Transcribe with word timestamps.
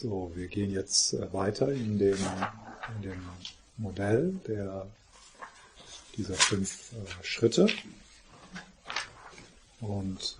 So, 0.00 0.30
wir 0.36 0.46
gehen 0.46 0.70
jetzt 0.70 1.14
äh, 1.14 1.32
weiter 1.32 1.72
in 1.72 1.98
dem, 1.98 2.18
in 2.94 3.02
dem 3.02 3.20
Modell 3.78 4.32
der, 4.46 4.86
dieser 6.16 6.34
fünf 6.34 6.92
äh, 6.92 7.24
Schritte. 7.24 7.66
Und 9.80 10.38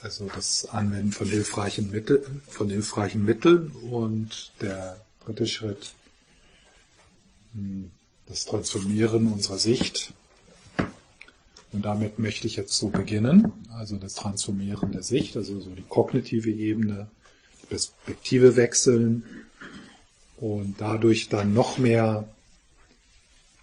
also 0.00 0.26
das 0.34 0.64
Anwenden 0.70 1.12
von 1.12 1.28
hilfreichen 1.28 1.90
Mitteln, 1.90 2.40
von 2.48 2.70
hilfreichen 2.70 3.22
Mitteln 3.26 3.72
und 3.90 4.52
der 4.62 4.98
dritte 5.22 5.46
Schritt, 5.46 5.92
hm, 7.52 7.90
das 8.24 8.46
Transformieren 8.46 9.30
unserer 9.30 9.58
Sicht. 9.58 10.14
Und 11.72 11.84
damit 11.84 12.18
möchte 12.18 12.46
ich 12.46 12.56
jetzt 12.56 12.78
so 12.78 12.88
beginnen, 12.88 13.52
also 13.74 13.96
das 13.96 14.14
Transformieren 14.14 14.92
der 14.92 15.02
Sicht, 15.02 15.36
also 15.36 15.60
so 15.60 15.74
die 15.74 15.82
kognitive 15.82 16.50
Ebene, 16.50 17.10
Perspektive 17.68 18.56
wechseln 18.56 19.24
und 20.36 20.80
dadurch 20.80 21.28
dann 21.28 21.54
noch 21.54 21.78
mehr 21.78 22.28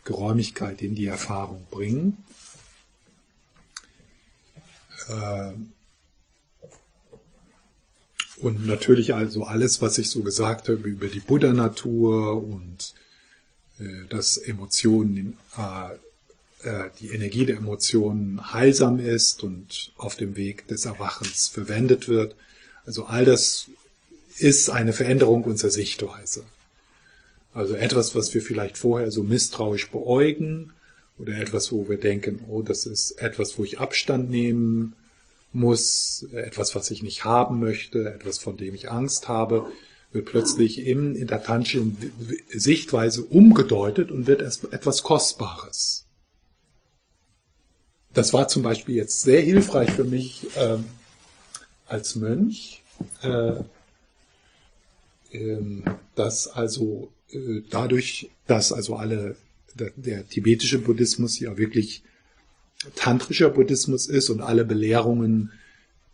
Geräumigkeit 0.05 0.81
in 0.81 0.95
die 0.95 1.05
Erfahrung 1.05 1.65
bringen. 1.69 2.17
Äh, 5.09 5.51
und 8.37 8.65
natürlich 8.65 9.13
also 9.13 9.43
alles, 9.43 9.81
was 9.81 9.97
ich 9.97 10.09
so 10.09 10.23
gesagt 10.23 10.69
habe 10.69 10.87
über 10.87 11.07
die 11.07 11.19
Buddha-Natur 11.19 12.41
und 12.41 12.93
äh, 13.79 14.07
dass 14.07 14.37
Emotionen, 14.37 15.37
äh, 15.57 16.89
die 16.99 17.09
Energie 17.09 17.45
der 17.45 17.57
Emotionen 17.57 18.53
heilsam 18.53 18.99
ist 18.99 19.43
und 19.43 19.91
auf 19.95 20.15
dem 20.15 20.35
Weg 20.35 20.67
des 20.67 20.85
Erwachens 20.85 21.47
verwendet 21.47 22.07
wird. 22.07 22.35
Also 22.85 23.05
all 23.05 23.23
das 23.23 23.69
ist 24.39 24.69
eine 24.69 24.93
Veränderung 24.93 25.43
unserer 25.43 25.71
Sichtweise. 25.71 26.43
Also 27.53 27.75
etwas, 27.75 28.15
was 28.15 28.33
wir 28.33 28.41
vielleicht 28.41 28.77
vorher 28.77 29.11
so 29.11 29.23
misstrauisch 29.23 29.89
beäugen 29.89 30.73
oder 31.17 31.37
etwas, 31.37 31.71
wo 31.71 31.89
wir 31.89 31.99
denken, 31.99 32.45
oh, 32.47 32.61
das 32.61 32.85
ist 32.85 33.11
etwas, 33.21 33.57
wo 33.57 33.63
ich 33.63 33.79
Abstand 33.79 34.29
nehmen 34.29 34.93
muss, 35.51 36.27
etwas, 36.31 36.75
was 36.75 36.91
ich 36.91 37.01
nicht 37.01 37.23
haben 37.23 37.59
möchte, 37.59 38.13
etwas, 38.13 38.37
von 38.37 38.55
dem 38.55 38.75
ich 38.75 38.91
Angst 38.91 39.27
habe, 39.27 39.65
wird 40.11 40.25
plötzlich 40.25 40.85
in, 40.85 41.15
in 41.15 41.27
der 41.27 41.43
Tantischen 41.43 41.97
Sichtweise 42.49 43.23
umgedeutet 43.23 44.11
und 44.11 44.27
wird 44.27 44.41
etwas 44.41 45.03
Kostbares. 45.03 46.05
Das 48.13 48.33
war 48.33 48.47
zum 48.47 48.63
Beispiel 48.63 48.95
jetzt 48.95 49.21
sehr 49.21 49.41
hilfreich 49.41 49.91
für 49.91 50.03
mich 50.03 50.47
ähm, 50.55 50.85
als 51.85 52.15
Mönch. 52.15 52.83
Äh, 53.21 53.61
dass 56.15 56.47
also 56.47 57.11
äh, 57.31 57.61
dadurch, 57.69 58.29
dass 58.47 58.71
also 58.71 58.95
alle 58.95 59.35
der, 59.75 59.91
der 59.95 60.27
tibetische 60.27 60.79
Buddhismus 60.79 61.39
ja 61.39 61.57
wirklich 61.57 62.03
tantrischer 62.95 63.49
Buddhismus 63.49 64.07
ist 64.07 64.29
und 64.29 64.41
alle 64.41 64.65
Belehrungen 64.65 65.51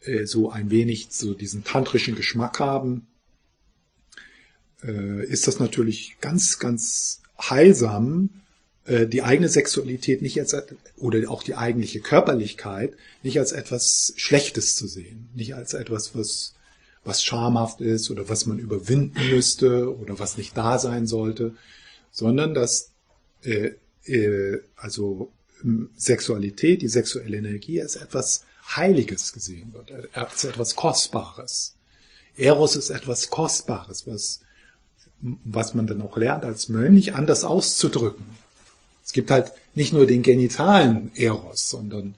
äh, 0.01 0.25
so 0.25 0.49
ein 0.49 0.71
wenig 0.71 1.07
so 1.11 1.33
diesen 1.33 1.63
tantrischen 1.63 2.15
Geschmack 2.15 2.59
haben, 2.59 3.07
äh, 4.83 5.25
ist 5.25 5.47
das 5.47 5.59
natürlich 5.59 6.17
ganz, 6.21 6.59
ganz 6.59 7.21
heilsam, 7.37 8.29
die 8.87 9.23
eigene 9.23 9.49
Sexualität 9.49 10.21
nicht 10.21 10.39
als 10.39 10.55
oder 10.97 11.31
auch 11.31 11.41
die 11.41 11.55
eigentliche 11.55 12.01
Körperlichkeit 12.01 12.93
nicht 13.23 13.39
als 13.39 13.51
etwas 13.51 14.13
Schlechtes 14.15 14.75
zu 14.75 14.85
sehen, 14.85 15.27
nicht 15.33 15.55
als 15.55 15.73
etwas, 15.73 16.13
was 16.13 16.54
was 17.05 17.23
schamhaft 17.23 17.81
ist 17.81 18.09
oder 18.09 18.27
was 18.27 18.47
man 18.47 18.59
überwinden 18.59 19.29
müsste 19.29 19.95
oder 19.97 20.19
was 20.19 20.37
nicht 20.37 20.57
da 20.57 20.79
sein 20.79 21.07
sollte, 21.07 21.53
sondern 22.11 22.53
dass 22.53 22.91
äh, 23.43 23.71
äh, 24.05 24.61
also 24.75 25.31
ähm, 25.63 25.89
Sexualität, 25.95 26.81
die 26.81 26.87
sexuelle 26.87 27.37
Energie 27.37 27.81
als 27.81 27.95
etwas 27.95 28.43
Heiliges 28.75 29.31
gesehen 29.33 29.73
wird, 29.73 30.15
als 30.15 30.43
etwas 30.43 30.75
Kostbares. 30.75 31.75
Eros 32.35 32.75
ist 32.75 32.89
etwas 32.89 33.29
Kostbares, 33.29 34.07
was, 34.07 34.41
was 35.21 35.75
man 35.75 35.85
dann 35.85 36.01
auch 36.01 36.17
lernt 36.17 36.43
als 36.43 36.67
Mönch 36.69 37.13
anders 37.13 37.43
auszudrücken. 37.43 38.25
Es 39.05 39.13
gibt 39.13 39.29
halt 39.29 39.51
nicht 39.75 39.93
nur 39.93 40.07
den 40.07 40.23
genitalen 40.23 41.11
Eros, 41.15 41.69
sondern 41.69 42.15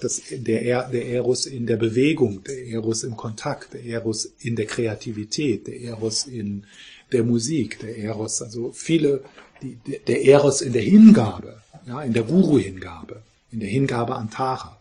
das, 0.00 0.22
der, 0.30 0.88
der 0.88 1.06
Eros 1.06 1.46
in 1.46 1.66
der 1.66 1.76
Bewegung, 1.76 2.42
der 2.44 2.66
Eros 2.66 3.04
im 3.04 3.16
Kontakt, 3.16 3.74
der 3.74 3.84
Eros 3.84 4.32
in 4.40 4.56
der 4.56 4.66
Kreativität, 4.66 5.66
der 5.66 5.80
Eros 5.80 6.26
in 6.26 6.64
der 7.12 7.24
Musik, 7.24 7.78
der 7.80 7.96
Eros, 7.98 8.42
also 8.42 8.72
viele, 8.72 9.22
die, 9.62 9.78
der 10.06 10.24
Eros 10.24 10.60
in 10.60 10.72
der 10.72 10.82
Hingabe, 10.82 11.62
ja, 11.86 12.02
in 12.02 12.12
der 12.12 12.22
Guru-Hingabe, 12.22 13.22
in 13.50 13.60
der 13.60 13.68
Hingabe 13.68 14.14
an 14.14 14.30
Tara. 14.30 14.80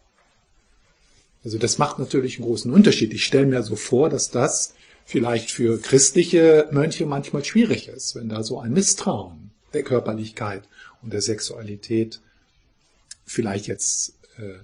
Also 1.43 1.57
das 1.57 1.77
macht 1.77 1.99
natürlich 1.99 2.37
einen 2.37 2.47
großen 2.47 2.71
Unterschied. 2.71 3.13
Ich 3.13 3.23
stelle 3.23 3.45
mir 3.45 3.63
so 3.63 3.75
vor, 3.75 4.09
dass 4.09 4.31
das 4.31 4.73
vielleicht 5.05 5.51
für 5.51 5.79
christliche 5.79 6.67
Mönche 6.71 7.05
manchmal 7.05 7.45
schwierig 7.45 7.87
ist, 7.87 8.15
wenn 8.15 8.27
da 8.27 8.43
so 8.43 8.59
ein 8.59 8.73
Misstrauen 8.73 9.51
der 9.73 9.83
Körperlichkeit 9.83 10.63
und 11.01 11.13
der 11.13 11.21
Sexualität 11.21 12.19
vielleicht 13.25 13.67
jetzt 13.67 14.13
äh, 14.37 14.55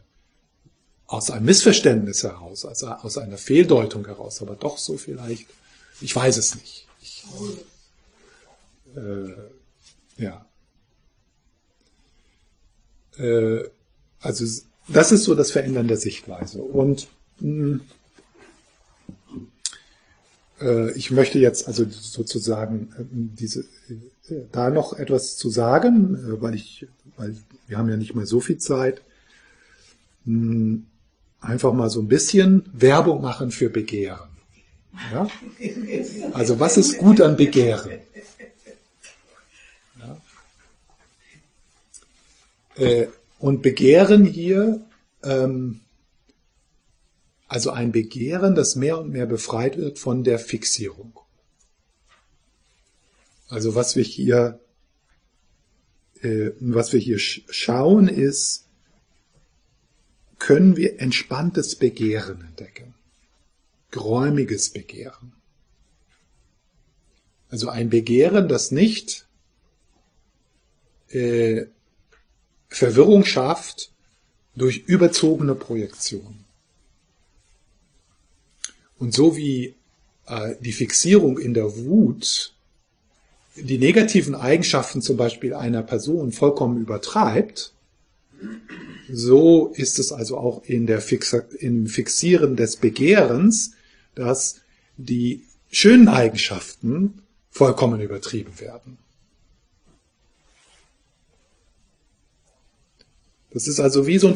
aus 1.13 1.29
einem 1.29 1.45
Missverständnis 1.45 2.23
heraus, 2.23 2.65
also 2.65 2.87
aus 2.87 3.19
einer 3.19 3.37
Fehldeutung 3.37 4.05
heraus, 4.05 4.41
aber 4.41 4.55
doch 4.55 4.79
so 4.79 4.97
vielleicht, 4.97 5.45
ich 6.01 6.15
weiß 6.15 6.37
es 6.37 6.55
nicht. 6.55 6.87
Ich, 7.01 7.23
äh, 8.95 10.23
ja. 10.23 10.45
Äh, 13.17 13.69
also 14.21 14.45
das 14.87 15.11
ist 15.11 15.25
so 15.25 15.35
das 15.35 15.51
Verändern 15.51 15.87
der 15.87 15.97
Sichtweise. 15.97 16.63
Und 16.63 17.07
hm, 17.39 17.81
äh, 20.61 20.91
ich 20.97 21.11
möchte 21.11 21.37
jetzt 21.37 21.67
also 21.67 21.85
sozusagen 21.87 22.91
äh, 22.97 23.03
diese 23.11 23.61
äh, 24.29 24.45
da 24.51 24.71
noch 24.71 24.93
etwas 24.93 25.37
zu 25.37 25.51
sagen, 25.51 26.15
äh, 26.15 26.41
weil 26.41 26.55
ich, 26.55 26.87
weil 27.17 27.35
wir 27.67 27.77
haben 27.77 27.89
ja 27.89 27.97
nicht 27.97 28.15
mehr 28.15 28.25
so 28.25 28.39
viel 28.39 28.57
Zeit. 28.57 29.03
Mh, 30.25 30.41
hm, 30.41 30.85
einfach 31.43 31.73
mal 31.73 31.89
so 31.89 32.01
ein 32.01 32.07
bisschen 32.07 32.63
Werbung 32.73 33.21
machen 33.21 33.51
für 33.51 33.69
Begehren. 33.69 34.29
Ja? 35.11 35.27
Also 36.33 36.59
was 36.59 36.77
ist 36.77 36.97
gut 36.97 37.21
an 37.21 37.35
Begehren? 37.35 37.99
Ja? 39.99 40.21
Äh, 42.75 43.07
und 43.39 43.61
Begehren 43.61 44.25
hier, 44.25 44.81
ähm, 45.23 45.81
also 47.47 47.71
ein 47.71 47.91
Begehren, 47.91 48.55
das 48.55 48.75
mehr 48.75 48.99
und 48.99 49.11
mehr 49.11 49.25
befreit 49.25 49.77
wird 49.77 49.99
von 49.99 50.23
der 50.23 50.39
Fixierung. 50.39 51.19
Also 53.49 53.75
was 53.75 53.95
wir 53.95 54.03
hier, 54.03 54.59
äh, 56.21 56.51
was 56.59 56.93
wir 56.93 56.99
hier 56.99 57.19
schauen, 57.19 58.07
ist, 58.07 58.62
können 60.43 60.75
wir 60.75 60.99
entspanntes 60.99 61.75
Begehren 61.75 62.41
entdecken. 62.41 62.93
Geräumiges 63.91 64.71
Begehren. 64.71 65.31
Also 67.49 67.69
ein 67.69 67.89
Begehren, 67.89 68.49
das 68.49 68.71
nicht 68.71 69.25
äh, 71.11 71.63
Verwirrung 72.67 73.23
schafft 73.23 73.91
durch 74.53 74.79
überzogene 74.85 75.55
Projektion. 75.55 76.43
Und 78.99 79.13
so 79.13 79.37
wie 79.37 79.75
äh, 80.25 80.55
die 80.59 80.73
Fixierung 80.73 81.39
in 81.39 81.53
der 81.53 81.77
Wut 81.77 82.53
die 83.55 83.77
negativen 83.77 84.35
Eigenschaften 84.35 85.01
zum 85.01 85.15
Beispiel 85.15 85.53
einer 85.53 85.83
Person 85.83 86.33
vollkommen 86.33 86.81
übertreibt, 86.81 87.71
so 89.15 89.71
ist 89.75 89.99
es 89.99 90.11
also 90.11 90.37
auch 90.37 90.63
in 90.65 90.87
der 90.87 90.99
Fixa 90.99 91.43
im 91.59 91.85
Fixieren 91.85 92.55
des 92.55 92.77
Begehrens, 92.77 93.73
dass 94.15 94.61
die 94.97 95.43
schönen 95.71 96.07
Eigenschaften 96.07 97.21
vollkommen 97.51 98.01
übertrieben 98.01 98.59
werden. 98.59 98.97
Das 103.51 103.67
ist 103.67 103.79
also 103.79 104.07
wie 104.07 104.17
so 104.17 104.29
ein, 104.29 104.35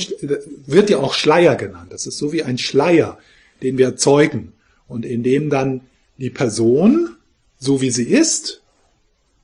wird 0.67 0.91
ja 0.91 0.97
auch 0.99 1.15
Schleier 1.15 1.55
genannt. 1.55 1.91
Das 1.91 2.05
ist 2.05 2.19
so 2.19 2.31
wie 2.31 2.43
ein 2.43 2.59
Schleier, 2.59 3.17
den 3.63 3.79
wir 3.79 3.87
erzeugen 3.87 4.53
und 4.87 5.05
in 5.05 5.23
dem 5.23 5.49
dann 5.49 5.81
die 6.19 6.29
Person, 6.29 7.15
so 7.57 7.81
wie 7.81 7.89
sie 7.89 8.03
ist, 8.03 8.61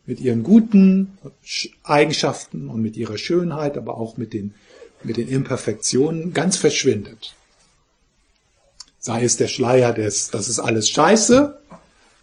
mit 0.05 0.19
ihren 0.19 0.43
guten 0.43 1.17
Eigenschaften 1.81 2.69
und 2.69 2.83
mit 2.83 2.97
ihrer 2.97 3.17
Schönheit, 3.17 3.77
aber 3.77 3.97
auch 3.97 4.17
mit 4.17 4.33
den 4.33 4.53
mit 5.05 5.17
den 5.17 5.27
Imperfektionen 5.27 6.33
ganz 6.33 6.57
verschwindet. 6.57 7.35
Sei 8.99 9.23
es 9.23 9.37
der 9.37 9.47
Schleier 9.47 9.93
des, 9.93 10.29
das 10.29 10.47
ist 10.47 10.59
alles 10.59 10.89
scheiße, 10.89 11.59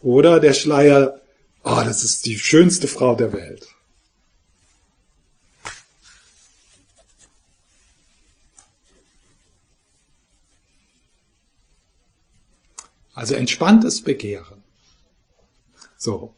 Oder 0.03 0.41
der 0.41 0.55
Schleier, 0.55 1.21
oh, 1.63 1.83
das 1.85 2.05
ist 2.05 2.25
die 2.25 2.39
schönste 2.39 2.89
Frau 2.89 3.15
der 3.15 3.33
Welt. 3.33 3.67
Also 13.15 13.35
entspanntes 13.35 14.03
Begehren. 14.03 14.63
So. 15.99 16.35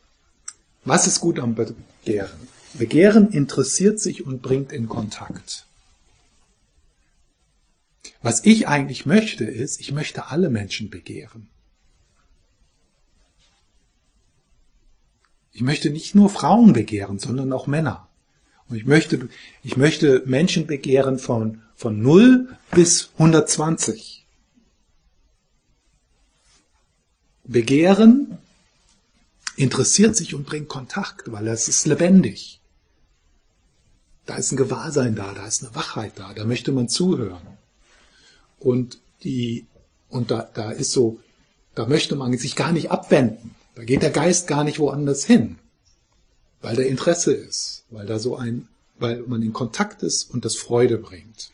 Was 0.85 1.06
ist 1.06 1.21
gut 1.21 1.39
am 1.39 1.55
Begehren? 1.55 2.49
Begehren 2.75 3.31
interessiert 3.31 4.00
sich 4.00 4.27
und 4.27 4.43
bringt 4.43 4.73
in 4.73 4.89
Kontakt. 4.89 5.67
Was 8.21 8.45
ich 8.45 8.69
eigentlich 8.69 9.07
möchte, 9.07 9.45
ist, 9.45 9.81
ich 9.81 9.93
möchte 9.93 10.27
alle 10.29 10.51
Menschen 10.51 10.91
begehren. 10.91 11.49
Ich 15.53 15.61
möchte 15.61 15.91
nicht 15.91 16.15
nur 16.15 16.31
Frauen 16.31 16.73
begehren, 16.73 17.19
sondern 17.19 17.53
auch 17.53 17.67
Männer. 17.67 18.09
Und 18.69 18.77
ich 18.77 18.87
möchte, 18.87 19.29
ich 19.63 19.77
möchte 19.77 20.23
Menschen 20.25 20.67
begehren 20.67 21.19
von, 21.19 21.63
von 21.77 22.01
0 22.01 22.57
bis 22.71 23.11
120. 23.19 24.27
Begehren 27.45 28.39
interessiert 29.57 30.17
sich 30.17 30.35
und 30.35 30.47
bringt 30.47 30.69
Kontakt, 30.69 31.31
weil 31.31 31.49
es 31.49 31.69
ist 31.69 31.87
lebendig. 31.87 32.61
Da 34.25 34.37
ist 34.37 34.53
ein 34.53 34.57
Gewahrsein 34.57 35.17
da, 35.17 35.35
da 35.35 35.47
ist 35.47 35.63
eine 35.63 35.75
Wachheit 35.75 36.13
da, 36.17 36.33
da 36.33 36.45
möchte 36.45 36.73
man 36.73 36.89
zuhören. 36.89 37.52
Und 38.62 39.00
die, 39.25 39.67
und 40.09 40.31
da, 40.31 40.49
da 40.55 40.70
ist 40.70 40.93
so, 40.93 41.19
da 41.75 41.87
möchte 41.87 42.14
man 42.14 42.37
sich 42.38 42.55
gar 42.55 42.73
nicht 42.73 42.91
abwenden. 42.91 43.55
Da 43.75 43.85
geht 43.85 44.03
der 44.03 44.11
Geist 44.11 44.47
gar 44.47 44.62
nicht 44.62 44.79
woanders 44.79 45.25
hin. 45.25 45.59
Weil 46.61 46.76
da 46.76 46.82
Interesse 46.82 47.32
ist, 47.32 47.85
weil 47.91 48.06
da 48.06 48.19
so 48.19 48.37
ein, 48.37 48.69
weil 48.99 49.23
man 49.23 49.43
in 49.43 49.53
Kontakt 49.53 50.03
ist 50.03 50.31
und 50.31 50.44
das 50.44 50.55
Freude 50.55 50.99
bringt. 50.99 51.50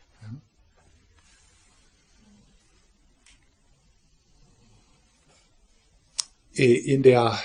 In 6.53 7.05
der, 7.05 7.39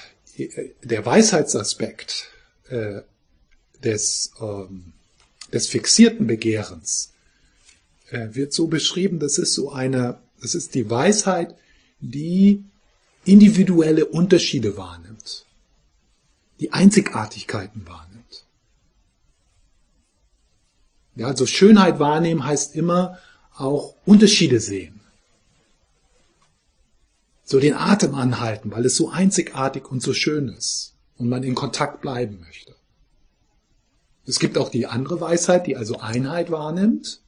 der 0.81 1.06
Weisheitsaspekt 1.06 2.31
äh, 2.69 3.01
des, 3.83 4.33
ähm, 4.42 4.94
des 5.54 5.68
fixierten 5.68 6.25
Begehrens 6.25 7.12
äh, 7.12 7.12
wird 8.13 8.54
so 8.54 8.68
beschrieben, 8.68 9.19
das 9.19 9.38
ist 9.38 9.54
so 9.54 9.71
eine, 9.71 10.19
das 10.42 10.56
ist 10.56 10.75
die 10.75 10.89
Weisheit, 10.89 11.56
die 12.00 12.63
individuelle 13.25 14.06
Unterschiede 14.06 14.77
wahrnimmt, 14.77 15.45
die 16.60 16.71
Einzigartigkeiten 16.74 17.88
wahrnimmt. 17.88 18.45
Ja, 21.15 21.27
also 21.27 21.45
Schönheit 21.45 22.00
wahrnehmen 22.00 22.44
heißt 22.44 22.75
immer 22.75 23.19
auch 23.56 23.95
Unterschiede 24.06 24.59
sehen. 24.59 25.01
So 27.44 27.59
den 27.59 27.74
Atem 27.74 28.16
anhalten, 28.16 28.71
weil 28.71 28.86
es 28.86 28.95
so 28.95 29.09
einzigartig 29.09 29.92
und 29.92 30.01
so 30.01 30.13
schön 30.13 30.50
ist 30.50 30.95
und 31.18 31.30
man 31.30 31.44
in 31.44 31.56
Kontakt 31.56 32.01
bleiben 32.01 32.39
möchte. 32.39 32.75
Es 34.25 34.39
gibt 34.39 34.57
auch 34.57 34.69
die 34.69 34.88
andere 34.88 35.19
Weisheit, 35.19 35.68
die 35.68 35.75
also 35.75 36.00
Einheit 36.00 36.50
wahrnimmt 36.50 37.23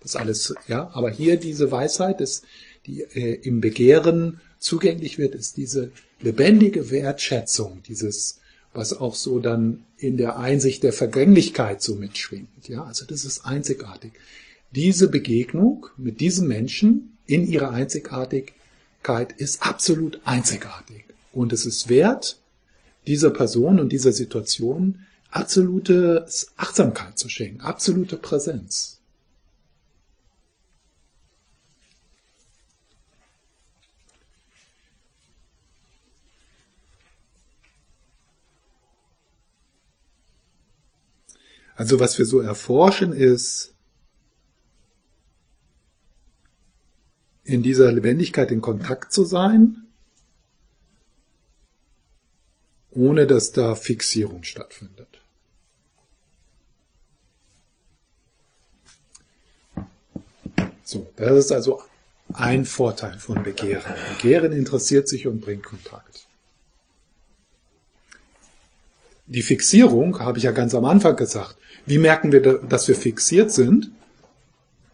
das 0.00 0.16
alles, 0.16 0.54
ja. 0.66 0.90
Aber 0.94 1.10
hier 1.10 1.36
diese 1.36 1.70
Weisheit, 1.70 2.20
ist, 2.20 2.44
die 2.86 3.02
äh, 3.02 3.34
im 3.42 3.60
Begehren 3.60 4.40
zugänglich 4.58 5.18
wird, 5.18 5.34
ist 5.34 5.56
diese 5.56 5.90
lebendige 6.20 6.90
Wertschätzung, 6.90 7.82
dieses, 7.86 8.40
was 8.72 8.92
auch 8.92 9.14
so 9.14 9.38
dann 9.38 9.84
in 9.98 10.16
der 10.16 10.38
Einsicht 10.38 10.82
der 10.82 10.92
Vergänglichkeit 10.92 11.82
so 11.82 11.94
mitschwingt. 11.94 12.68
Ja, 12.68 12.84
also 12.84 13.04
das 13.04 13.24
ist 13.24 13.44
einzigartig. 13.44 14.12
Diese 14.74 15.08
Begegnung 15.08 15.86
mit 15.96 16.20
diesem 16.20 16.48
Menschen 16.48 17.16
in 17.26 17.46
ihrer 17.46 17.70
Einzigartigkeit 17.70 19.32
ist 19.36 19.62
absolut 19.62 20.20
einzigartig. 20.24 21.04
Und 21.32 21.52
es 21.52 21.66
ist 21.66 21.88
wert, 21.88 22.38
dieser 23.06 23.30
Person 23.30 23.80
und 23.80 23.90
dieser 23.90 24.12
Situation 24.12 25.06
absolute 25.30 26.26
Achtsamkeit 26.56 27.18
zu 27.18 27.28
schenken, 27.28 27.60
absolute 27.60 28.16
Präsenz. 28.16 28.97
Also 41.78 42.00
was 42.00 42.18
wir 42.18 42.26
so 42.26 42.40
erforschen 42.40 43.12
ist, 43.12 43.72
in 47.44 47.62
dieser 47.62 47.92
Lebendigkeit 47.92 48.50
in 48.50 48.60
Kontakt 48.60 49.12
zu 49.12 49.24
sein, 49.24 49.86
ohne 52.90 53.28
dass 53.28 53.52
da 53.52 53.76
Fixierung 53.76 54.42
stattfindet. 54.42 55.20
So, 60.82 61.08
das 61.14 61.44
ist 61.44 61.52
also 61.52 61.80
ein 62.32 62.64
Vorteil 62.64 63.20
von 63.20 63.44
Begehren. 63.44 63.94
Begehren 64.16 64.50
interessiert 64.50 65.06
sich 65.08 65.28
und 65.28 65.40
bringt 65.42 65.62
Kontakt. 65.62 66.26
Die 69.26 69.42
Fixierung, 69.42 70.18
habe 70.18 70.38
ich 70.38 70.44
ja 70.44 70.50
ganz 70.50 70.74
am 70.74 70.86
Anfang 70.86 71.14
gesagt, 71.14 71.56
wie 71.88 71.98
merken 71.98 72.32
wir, 72.32 72.40
dass 72.40 72.86
wir 72.88 72.94
fixiert 72.94 73.50
sind? 73.50 73.90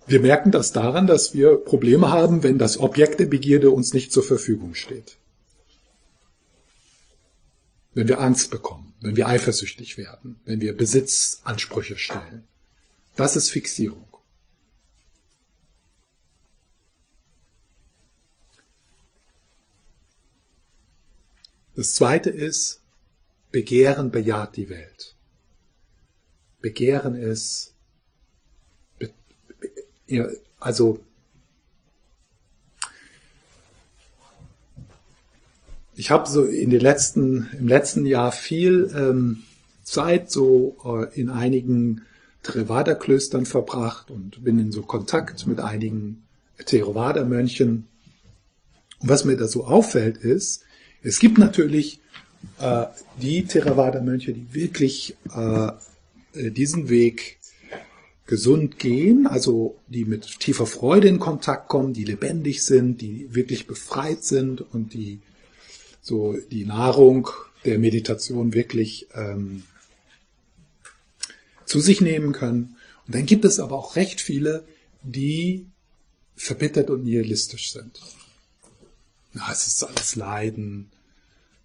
Wir 0.06 0.20
merken 0.20 0.50
das 0.50 0.72
daran, 0.72 1.06
dass 1.06 1.34
wir 1.34 1.56
Probleme 1.56 2.10
haben, 2.10 2.42
wenn 2.42 2.58
das 2.58 2.78
Objekt 2.78 3.20
der 3.20 3.26
Begierde 3.26 3.70
uns 3.70 3.94
nicht 3.94 4.12
zur 4.12 4.22
Verfügung 4.22 4.74
steht. 4.74 5.16
Wenn 7.94 8.08
wir 8.08 8.20
Angst 8.20 8.50
bekommen, 8.50 8.94
wenn 9.00 9.16
wir 9.16 9.28
eifersüchtig 9.28 9.96
werden, 9.96 10.40
wenn 10.44 10.60
wir 10.60 10.76
Besitzansprüche 10.76 11.96
stellen. 11.96 12.44
Das 13.16 13.36
ist 13.36 13.50
Fixierung. 13.50 14.08
Das 21.76 21.94
zweite 21.94 22.30
ist, 22.30 22.82
Begehren 23.50 24.10
bejaht 24.10 24.56
die 24.56 24.68
Welt. 24.68 25.13
Begehren 26.64 27.14
ist, 27.14 27.74
also 30.58 30.98
ich 35.94 36.10
habe 36.10 36.26
so 36.26 36.42
in 36.42 36.70
den 36.70 36.80
letzten, 36.80 37.50
im 37.58 37.68
letzten 37.68 38.06
Jahr 38.06 38.32
viel 38.32 38.90
ähm, 38.96 39.42
Zeit 39.82 40.30
so 40.30 40.74
äh, 40.86 41.20
in 41.20 41.28
einigen 41.28 42.06
Theravada-Klöstern 42.44 43.44
verbracht 43.44 44.10
und 44.10 44.42
bin 44.42 44.58
in 44.58 44.72
so 44.72 44.80
Kontakt 44.80 45.46
mit 45.46 45.60
einigen 45.60 46.24
Theravada-Mönchen. 46.64 47.86
Und 49.00 49.08
was 49.10 49.26
mir 49.26 49.36
da 49.36 49.48
so 49.48 49.66
auffällt 49.66 50.16
ist, 50.16 50.62
es 51.02 51.18
gibt 51.18 51.36
natürlich 51.36 52.00
äh, 52.58 52.86
die 53.20 53.44
Theravada-Mönche, 53.44 54.32
die 54.32 54.54
wirklich 54.54 55.14
äh, 55.36 55.68
diesen 56.34 56.88
Weg 56.88 57.38
gesund 58.26 58.78
gehen, 58.78 59.26
also 59.26 59.78
die 59.88 60.04
mit 60.04 60.40
tiefer 60.40 60.66
Freude 60.66 61.08
in 61.08 61.18
Kontakt 61.18 61.68
kommen, 61.68 61.92
die 61.92 62.04
lebendig 62.04 62.64
sind, 62.64 63.00
die 63.00 63.34
wirklich 63.34 63.66
befreit 63.66 64.24
sind 64.24 64.60
und 64.60 64.94
die 64.94 65.20
so 66.00 66.36
die 66.50 66.64
Nahrung 66.64 67.28
der 67.64 67.78
Meditation 67.78 68.54
wirklich 68.54 69.08
ähm, 69.14 69.62
zu 71.64 71.80
sich 71.80 72.00
nehmen 72.00 72.32
können. 72.32 72.76
Und 73.06 73.14
dann 73.14 73.26
gibt 73.26 73.44
es 73.44 73.58
aber 73.58 73.76
auch 73.76 73.96
recht 73.96 74.20
viele, 74.20 74.64
die 75.02 75.66
verbittert 76.36 76.90
und 76.90 77.04
nihilistisch 77.04 77.72
sind. 77.72 78.00
Na, 79.32 79.50
es 79.50 79.66
ist 79.66 79.82
alles 79.82 80.16
Leiden, 80.16 80.90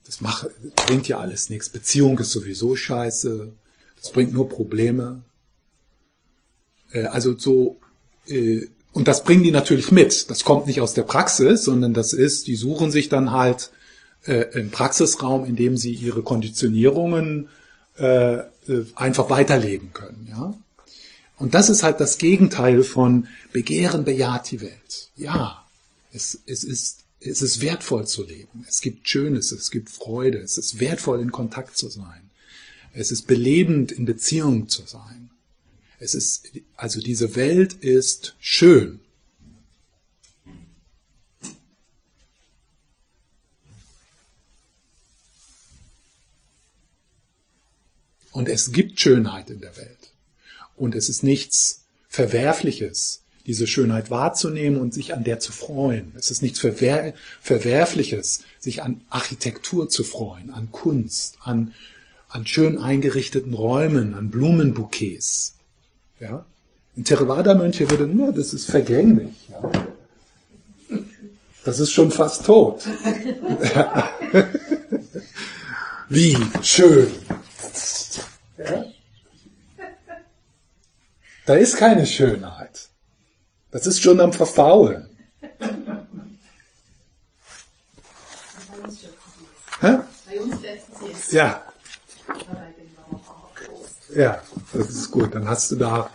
das 0.05 0.21
macht, 0.21 0.47
bringt 0.75 1.07
ja 1.07 1.19
alles 1.19 1.49
nichts, 1.49 1.69
Beziehung 1.69 2.17
ist 2.19 2.31
sowieso 2.31 2.75
scheiße, 2.75 3.53
das 4.01 4.11
bringt 4.11 4.33
nur 4.33 4.49
Probleme. 4.49 5.23
Äh, 6.91 7.05
also 7.05 7.37
so, 7.37 7.77
äh, 8.27 8.67
und 8.93 9.07
das 9.07 9.23
bringen 9.23 9.43
die 9.43 9.51
natürlich 9.51 9.91
mit. 9.91 10.29
Das 10.29 10.43
kommt 10.43 10.67
nicht 10.67 10.81
aus 10.81 10.93
der 10.93 11.03
Praxis, 11.03 11.63
sondern 11.63 11.93
das 11.93 12.13
ist, 12.13 12.47
die 12.47 12.55
suchen 12.55 12.91
sich 12.91 13.09
dann 13.09 13.31
halt 13.31 13.71
äh, 14.25 14.45
einen 14.53 14.71
Praxisraum, 14.71 15.45
in 15.45 15.55
dem 15.55 15.77
sie 15.77 15.93
ihre 15.93 16.23
Konditionierungen 16.23 17.49
einfach 18.95 19.29
weiterleben 19.29 19.91
können. 19.91 20.25
Ja? 20.29 20.53
Und 21.37 21.53
das 21.53 21.69
ist 21.69 21.83
halt 21.83 21.99
das 21.99 22.17
Gegenteil 22.17 22.83
von 22.83 23.27
Begehren 23.51 24.05
bejaht 24.05 24.49
die 24.51 24.61
Welt. 24.61 25.09
Ja, 25.17 25.65
es, 26.13 26.39
es 26.45 26.63
ist 26.63 27.03
es 27.19 27.41
ist 27.41 27.61
wertvoll 27.61 28.07
zu 28.07 28.23
leben. 28.23 28.65
Es 28.67 28.81
gibt 28.81 29.07
Schönes, 29.09 29.51
es 29.51 29.71
gibt 29.71 29.89
Freude, 29.89 30.39
es 30.39 30.57
ist 30.57 30.79
wertvoll 30.79 31.19
in 31.19 31.31
Kontakt 31.31 31.77
zu 31.77 31.89
sein. 31.89 32.28
Es 32.93 33.11
ist 33.11 33.27
belebend 33.27 33.91
in 33.91 34.05
Beziehung 34.05 34.67
zu 34.67 34.83
sein. 34.85 35.29
Es 35.99 36.15
ist, 36.15 36.49
also 36.75 37.01
diese 37.01 37.35
Welt 37.35 37.73
ist 37.73 38.35
schön. 38.39 38.99
Und 48.31 48.47
es 48.47 48.71
gibt 48.71 48.99
Schönheit 48.99 49.49
in 49.49 49.59
der 49.59 49.75
Welt. 49.75 50.13
Und 50.77 50.95
es 50.95 51.09
ist 51.09 51.23
nichts 51.23 51.83
Verwerfliches, 52.07 53.23
diese 53.45 53.67
Schönheit 53.67 54.09
wahrzunehmen 54.09 54.79
und 54.79 54.93
sich 54.93 55.13
an 55.13 55.23
der 55.23 55.39
zu 55.39 55.51
freuen. 55.51 56.13
Es 56.15 56.31
ist 56.31 56.41
nichts 56.41 56.59
Verwer 56.59 57.13
Verwerfliches, 57.41 58.43
sich 58.59 58.81
an 58.81 59.01
Architektur 59.09 59.89
zu 59.89 60.03
freuen, 60.03 60.51
an 60.51 60.71
Kunst, 60.71 61.37
an, 61.41 61.73
an 62.29 62.45
schön 62.45 62.77
eingerichteten 62.77 63.53
Räumen, 63.53 64.13
an 64.13 64.29
Blumenbouquets. 64.29 65.55
Ja? 66.19 66.45
Ein 66.95 67.03
Theravada-Mönche 67.03 67.89
würde, 67.89 68.07
na, 68.07 68.31
das 68.31 68.53
ist 68.53 68.69
vergänglich. 68.69 69.49
Ja? 69.49 69.71
Das 71.65 71.79
ist 71.79 71.91
schon 71.91 72.11
fast 72.11 72.45
tot. 72.45 72.87
Wie 76.09 76.37
schön. 76.61 77.11
Ja? 78.57 78.85
Da 81.45 81.55
ist 81.55 81.77
keine 81.77 82.05
Schönheit. 82.05 82.89
Das 83.71 83.87
ist 83.87 84.01
schon 84.01 84.19
am 84.19 84.33
Verfaulen. 84.33 85.09
Hä? 89.81 89.97
Bei 90.27 90.39
uns 90.41 90.61
letztens 90.61 91.31
Ja. 91.31 91.68
Ja, 94.19 94.41
das 94.73 94.89
ist 94.89 95.11
gut. 95.11 95.33
Dann 95.33 95.47
hast 95.47 95.71
du 95.71 95.77
da 95.77 96.09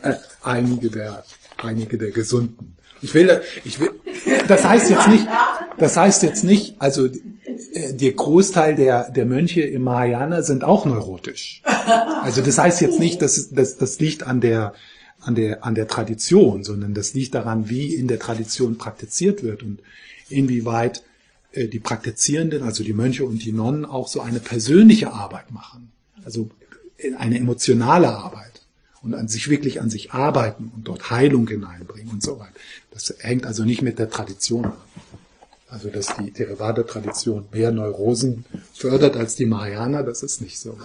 äh, 0.00 0.14
einige 0.42 0.88
der, 0.88 1.22
einige 1.58 1.98
der 1.98 2.10
Gesunden. 2.10 2.78
Ich 3.02 3.12
will, 3.12 3.42
ich 3.62 3.78
will, 3.78 3.90
das 4.48 4.64
heißt 4.64 4.88
jetzt 4.88 5.08
nicht, 5.08 5.26
das 5.76 5.98
heißt 5.98 6.22
jetzt 6.22 6.44
nicht, 6.44 6.76
also 6.78 7.04
äh, 7.04 7.92
der 7.92 8.12
Großteil 8.12 8.74
der, 8.74 9.10
der 9.10 9.26
Mönche 9.26 9.60
im 9.60 9.82
Mahayana 9.82 10.40
sind 10.40 10.64
auch 10.64 10.86
neurotisch. 10.86 11.60
Also 12.22 12.40
das 12.40 12.56
heißt 12.56 12.80
jetzt 12.80 12.98
nicht, 12.98 13.20
dass, 13.20 13.50
dass 13.50 13.76
das 13.76 14.00
liegt 14.00 14.22
an 14.22 14.40
der, 14.40 14.72
an 15.20 15.34
der, 15.34 15.62
an 15.62 15.74
der 15.74 15.88
Tradition, 15.88 16.64
sondern 16.64 16.94
das 16.94 17.12
liegt 17.12 17.34
daran, 17.34 17.68
wie 17.68 17.94
in 17.94 18.08
der 18.08 18.18
Tradition 18.18 18.78
praktiziert 18.78 19.42
wird 19.42 19.62
und 19.62 19.82
inwieweit 20.30 21.02
äh, 21.52 21.68
die 21.68 21.80
Praktizierenden, 21.80 22.62
also 22.62 22.82
die 22.82 22.94
Mönche 22.94 23.26
und 23.26 23.44
die 23.44 23.52
Nonnen, 23.52 23.84
auch 23.84 24.08
so 24.08 24.22
eine 24.22 24.40
persönliche 24.40 25.12
Arbeit 25.12 25.50
machen. 25.50 25.92
Also 26.24 26.48
eine 27.18 27.38
emotionale 27.38 28.08
Arbeit 28.08 28.62
und 29.02 29.14
an 29.14 29.28
sich 29.28 29.48
wirklich 29.48 29.80
an 29.80 29.90
sich 29.90 30.12
arbeiten 30.12 30.70
und 30.74 30.86
dort 30.88 31.10
Heilung 31.10 31.48
hineinbringen 31.48 32.12
und 32.12 32.22
so 32.22 32.38
weiter. 32.38 32.52
Das 32.90 33.14
hängt 33.18 33.46
also 33.46 33.64
nicht 33.64 33.82
mit 33.82 33.98
der 33.98 34.10
Tradition 34.10 34.66
an. 34.66 34.76
Also 35.68 35.88
dass 35.88 36.16
die 36.18 36.30
Theravada-Tradition 36.30 37.46
mehr 37.50 37.72
Neurosen 37.72 38.44
fördert 38.74 39.16
als 39.16 39.36
die 39.36 39.46
Mahayana, 39.46 40.02
das 40.02 40.22
ist 40.22 40.42
nicht 40.42 40.58
so. 40.58 40.78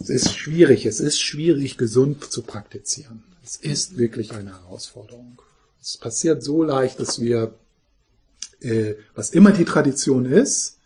Es 0.00 0.10
ist 0.10 0.36
schwierig, 0.36 0.86
es 0.86 0.98
ist 0.98 1.20
schwierig, 1.20 1.78
gesund 1.78 2.24
zu 2.24 2.42
praktizieren. 2.42 3.22
Es 3.44 3.54
ist 3.56 3.96
wirklich 3.96 4.32
eine 4.32 4.50
Herausforderung. 4.50 5.40
Es 5.80 5.96
passiert 5.96 6.42
so 6.42 6.64
leicht, 6.64 6.98
dass 6.98 7.20
wir, 7.20 7.54
äh, 8.60 8.94
was 9.14 9.30
immer 9.30 9.52
die 9.52 9.64
Tradition 9.64 10.26
ist, 10.26 10.78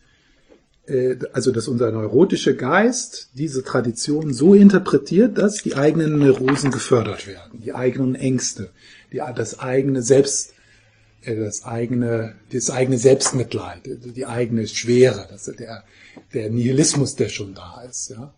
also 1.32 1.52
dass 1.52 1.68
unser 1.68 1.92
neurotischer 1.92 2.54
Geist 2.54 3.30
diese 3.34 3.62
Tradition 3.62 4.32
so 4.32 4.54
interpretiert, 4.54 5.38
dass 5.38 5.62
die 5.62 5.76
eigenen 5.76 6.18
Neurosen 6.18 6.70
gefördert 6.70 7.26
werden, 7.26 7.62
die 7.62 7.74
eigenen 7.74 8.14
Ängste, 8.14 8.70
die, 9.12 9.20
das 9.34 9.60
eigene 9.60 10.02
Selbst, 10.02 10.54
äh, 11.22 11.36
das 11.36 11.64
eigene, 11.64 12.34
das 12.52 12.70
eigene 12.70 12.98
Selbstmitleid, 12.98 13.82
die 13.84 14.26
eigene 14.26 14.66
Schwere, 14.66 15.26
das, 15.30 15.44
der, 15.44 15.84
der 16.34 16.50
Nihilismus, 16.50 17.14
der 17.14 17.28
schon 17.28 17.54
da 17.54 17.82
ist, 17.82 18.10
ja. 18.10 18.34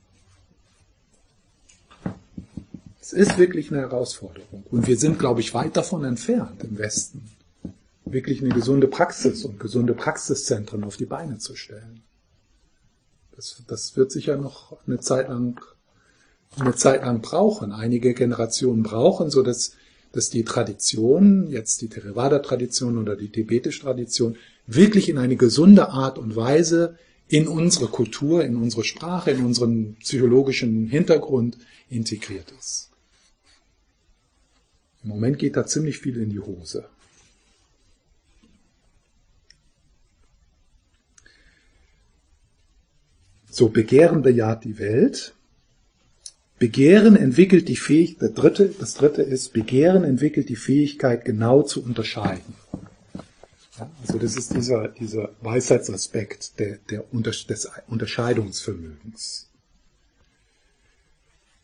Es 3.01 3.13
ist 3.13 3.37
wirklich 3.37 3.71
eine 3.71 3.81
Herausforderung. 3.81 4.63
Und 4.71 4.87
wir 4.87 4.97
sind, 4.97 5.19
glaube 5.19 5.41
ich, 5.41 5.53
weit 5.55 5.77
davon 5.77 6.05
entfernt 6.05 6.63
im 6.63 6.79
Westen, 6.79 7.31
wirklich 8.05 8.41
eine 8.41 8.55
gesunde 8.55 8.87
Praxis 8.87 9.45
und 9.45 9.59
gesunde 9.59 9.93
Praxiszentren 9.93 10.85
auf 10.85 10.97
die 10.97 11.05
Beine 11.05 11.39
zu 11.39 11.57
stellen. 11.57 12.03
Das, 13.37 13.63
das 13.67 13.97
wird 13.97 14.13
sicher 14.13 14.37
noch 14.37 14.77
eine 14.87 15.01
Zeit 15.01 15.29
lang, 15.29 15.61
eine 16.59 16.75
Zeit 16.75 17.03
lang 17.03 17.23
brauchen, 17.23 17.73
einige 17.73 18.15
Generationen 18.15 18.83
brauchen, 18.83 19.31
so 19.31 19.43
dass, 19.43 19.73
dass 20.13 20.31
die 20.31 20.45
Tradition, 20.45 21.49
jetzt 21.49 21.81
die 21.81 21.89
Theravada-Tradition 21.89 22.99
oder 22.99 23.17
die 23.17 23.31
tibetische 23.31 23.83
Tradition, 23.83 24.37
wirklich 24.67 25.09
in 25.09 25.19
eine 25.19 25.37
gesunde 25.37 25.89
Art 25.89 26.19
und 26.19 26.37
Weise 26.37 26.99
in 27.29 27.49
unsere 27.49 27.87
Kultur, 27.87 28.45
in 28.45 28.57
unsere 28.57 28.85
Sprache, 28.85 29.31
in 29.31 29.45
unseren 29.45 29.95
psychologischen 30.01 30.87
Hintergrund 30.87 31.57
integriert 31.89 32.53
ist. 32.59 32.91
Im 35.03 35.09
Moment 35.09 35.39
geht 35.39 35.57
da 35.57 35.67
ziemlich 35.67 35.99
viel 35.99 36.19
in 36.19 36.31
die 36.31 36.41
Hose. 36.41 36.85
So, 43.53 43.69
Begehren 43.69 44.23
bejaht 44.23 44.65
die 44.65 44.79
Welt. 44.79 45.35
Begehren 46.59 47.17
entwickelt 47.17 47.69
die 47.69 47.77
Fähigkeit, 47.77 48.31
das 48.31 48.35
dritte, 48.35 48.69
das 48.81 48.95
dritte 48.95 49.21
ist, 49.21 49.53
Begehren 49.53 50.05
entwickelt 50.05 50.49
die 50.49 50.57
Fähigkeit, 50.57 51.27
genau 51.27 51.61
zu 51.61 51.85
unterscheiden. 51.85 52.55
Ja, 53.79 53.91
also 54.01 54.19
das 54.19 54.37
ist 54.37 54.55
dieser, 54.55 54.89
dieser 54.89 55.35
Weisheitsaspekt 55.43 56.59
der, 56.61 56.79
der 56.89 57.05
des 57.13 57.71
Unterscheidungsvermögens. 57.89 59.51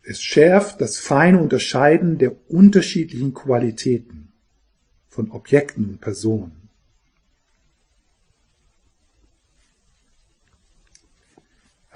Es 0.03 0.21
schärft 0.21 0.81
das 0.81 0.99
feine 0.99 1.41
Unterscheiden 1.41 2.19
der 2.19 2.35
unterschiedlichen 2.49 3.33
Qualitäten 3.33 4.31
von 5.07 5.31
Objekten 5.31 5.85
und 5.85 6.01
Personen. 6.01 6.58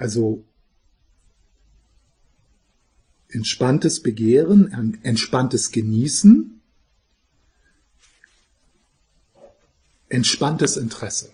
Also 0.04 0.44
entspanntes 3.30 4.02
Begehren, 4.02 5.00
entspanntes 5.02 5.70
Genießen, 5.70 6.60
entspanntes 10.10 10.76
Interesse. 10.76 11.32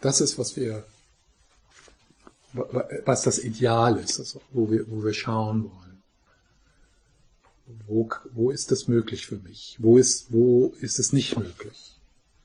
Das 0.00 0.20
ist, 0.20 0.36
was 0.36 0.56
wir, 0.56 0.84
was 3.04 3.22
das 3.22 3.38
Ideal 3.38 3.98
ist, 3.98 4.18
also 4.18 4.42
wo, 4.50 4.68
wir, 4.68 4.90
wo 4.90 5.04
wir 5.04 5.14
schauen 5.14 5.70
wollen. 5.70 6.02
Wo, 7.86 8.10
wo 8.32 8.50
ist 8.50 8.72
das 8.72 8.88
möglich 8.88 9.28
für 9.28 9.38
mich? 9.38 9.76
Wo 9.78 9.96
ist, 9.96 10.32
wo 10.32 10.74
ist 10.80 10.98
es 10.98 11.12
nicht 11.12 11.38
möglich? 11.38 12.00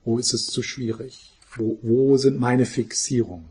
Wo 0.05 0.19
ist 0.19 0.36
es 0.36 0.45
zu 0.45 0.62
schwierig? 0.62 1.33
Wo, 1.57 1.79
wo 1.81 2.17
sind 2.17 2.39
meine 2.39 2.65
Fixierungen? 2.65 3.45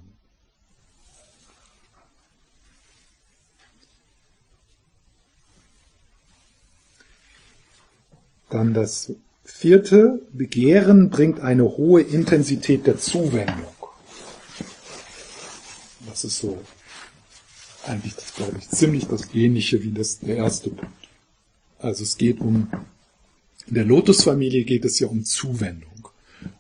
Dann 8.48 8.75
das 8.75 9.12
vierte, 9.44 10.22
Begehren 10.32 11.10
bringt 11.10 11.40
eine 11.40 11.64
hohe 11.64 12.00
Intensität 12.00 12.86
der 12.86 12.98
Zuwendung. 12.98 13.75
Das 16.06 16.25
ist 16.25 16.38
so 16.38 16.62
eigentlich, 17.84 18.14
das 18.14 18.34
glaube 18.34 18.58
ich, 18.58 18.68
ziemlich 18.68 19.06
das 19.06 19.34
Ähnliche 19.34 19.82
wie 19.82 19.92
das, 19.92 20.20
der 20.20 20.36
erste 20.36 20.70
Punkt. 20.70 21.08
Also 21.78 22.04
es 22.04 22.16
geht 22.16 22.40
um, 22.40 22.70
in 23.66 23.75
der 23.75 23.84
Lotusfamilie 23.84 24.64
geht 24.64 24.84
es 24.84 24.98
ja 25.00 25.08
um 25.08 25.25
Zuwendung, 25.25 26.08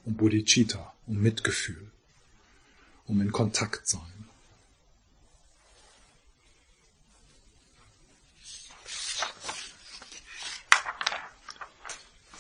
um 0.04 0.14
Bodhicitta 0.14 0.92
um 1.06 1.18
Mitgefühl, 1.18 1.90
um 3.06 3.20
in 3.20 3.32
Kontakt 3.32 3.86
sein. 3.88 4.00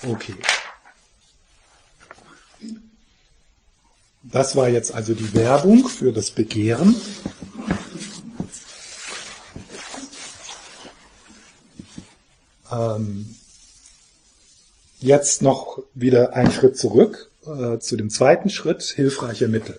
Okay. 0.02 0.36
Das 4.22 4.54
war 4.56 4.68
jetzt 4.68 4.92
also 4.92 5.14
die 5.14 5.32
Werbung 5.34 5.88
für 5.88 6.12
das 6.12 6.30
Begehren. 6.30 6.94
Ähm, 12.70 13.36
jetzt 15.00 15.42
noch 15.42 15.82
wieder 15.94 16.34
einen 16.34 16.50
Schritt 16.52 16.76
zurück 16.76 17.30
äh, 17.46 17.78
zu 17.78 17.96
dem 17.96 18.10
zweiten 18.10 18.50
Schritt, 18.50 18.82
hilfreiche 18.82 19.48
Mittel. 19.48 19.78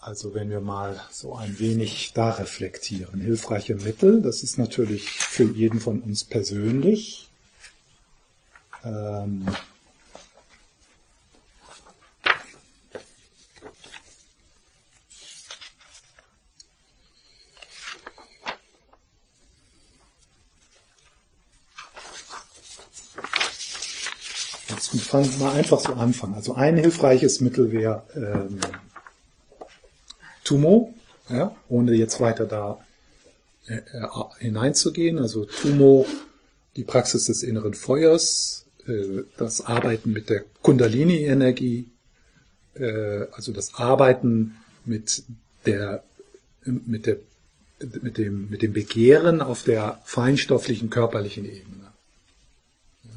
Also 0.00 0.34
wenn 0.34 0.48
wir 0.48 0.60
mal 0.60 0.98
so 1.10 1.34
ein 1.34 1.58
wenig 1.58 2.12
da 2.14 2.30
reflektieren. 2.30 3.20
Hilfreiche 3.20 3.74
Mittel, 3.74 4.22
das 4.22 4.42
ist 4.42 4.56
natürlich 4.56 5.10
für 5.10 5.44
jeden 5.44 5.78
von 5.78 6.00
uns 6.00 6.24
persönlich. 6.24 7.28
Ähm, 8.82 9.46
Jetzt 24.92 25.06
fangen 25.06 25.38
mal 25.38 25.52
einfach 25.52 25.80
so 25.80 25.92
anfangen. 25.92 26.34
Also 26.34 26.54
ein 26.54 26.76
hilfreiches 26.76 27.40
Mittel 27.40 27.70
wäre 27.72 28.02
ähm, 28.14 28.58
Tumo, 30.44 30.94
ja, 31.28 31.54
ohne 31.68 31.92
jetzt 31.94 32.20
weiter 32.20 32.44
da 32.46 32.78
äh, 33.66 33.76
äh, 33.76 34.08
hineinzugehen. 34.38 35.18
Also 35.18 35.44
Tumo, 35.44 36.06
die 36.76 36.84
Praxis 36.84 37.26
des 37.26 37.42
inneren 37.42 37.74
Feuers, 37.74 38.66
äh, 38.86 39.22
das 39.36 39.60
Arbeiten 39.60 40.12
mit 40.12 40.28
der 40.28 40.44
Kundalini-Energie, 40.62 41.88
äh, 42.74 43.26
also 43.32 43.52
das 43.52 43.74
Arbeiten 43.74 44.56
mit 44.84 45.22
der, 45.66 46.02
mit 46.64 47.06
der, 47.06 47.18
mit 48.02 48.18
dem, 48.18 48.50
mit 48.50 48.62
dem 48.62 48.72
Begehren 48.72 49.40
auf 49.40 49.62
der 49.62 50.00
feinstofflichen 50.04 50.90
körperlichen 50.90 51.44
Ebene. 51.44 51.92
Ja. 53.04 53.10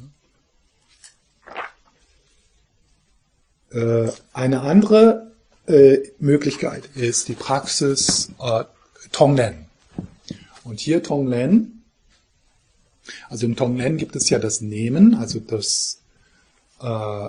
Äh, 3.63 3.63
eine 4.32 4.60
andere 4.60 5.32
äh, 5.66 5.98
Möglichkeit 6.18 6.90
ist 6.94 7.28
die 7.28 7.34
Praxis 7.34 8.30
äh, 8.38 8.64
Tonglen. 9.12 9.66
Und 10.62 10.80
hier 10.80 11.02
Tonglen, 11.02 11.84
also 13.28 13.46
im 13.46 13.56
Tonglen 13.56 13.96
gibt 13.96 14.16
es 14.16 14.28
ja 14.30 14.38
das 14.38 14.60
Nehmen, 14.60 15.14
also 15.14 15.40
das, 15.40 16.02
äh, 16.80 17.28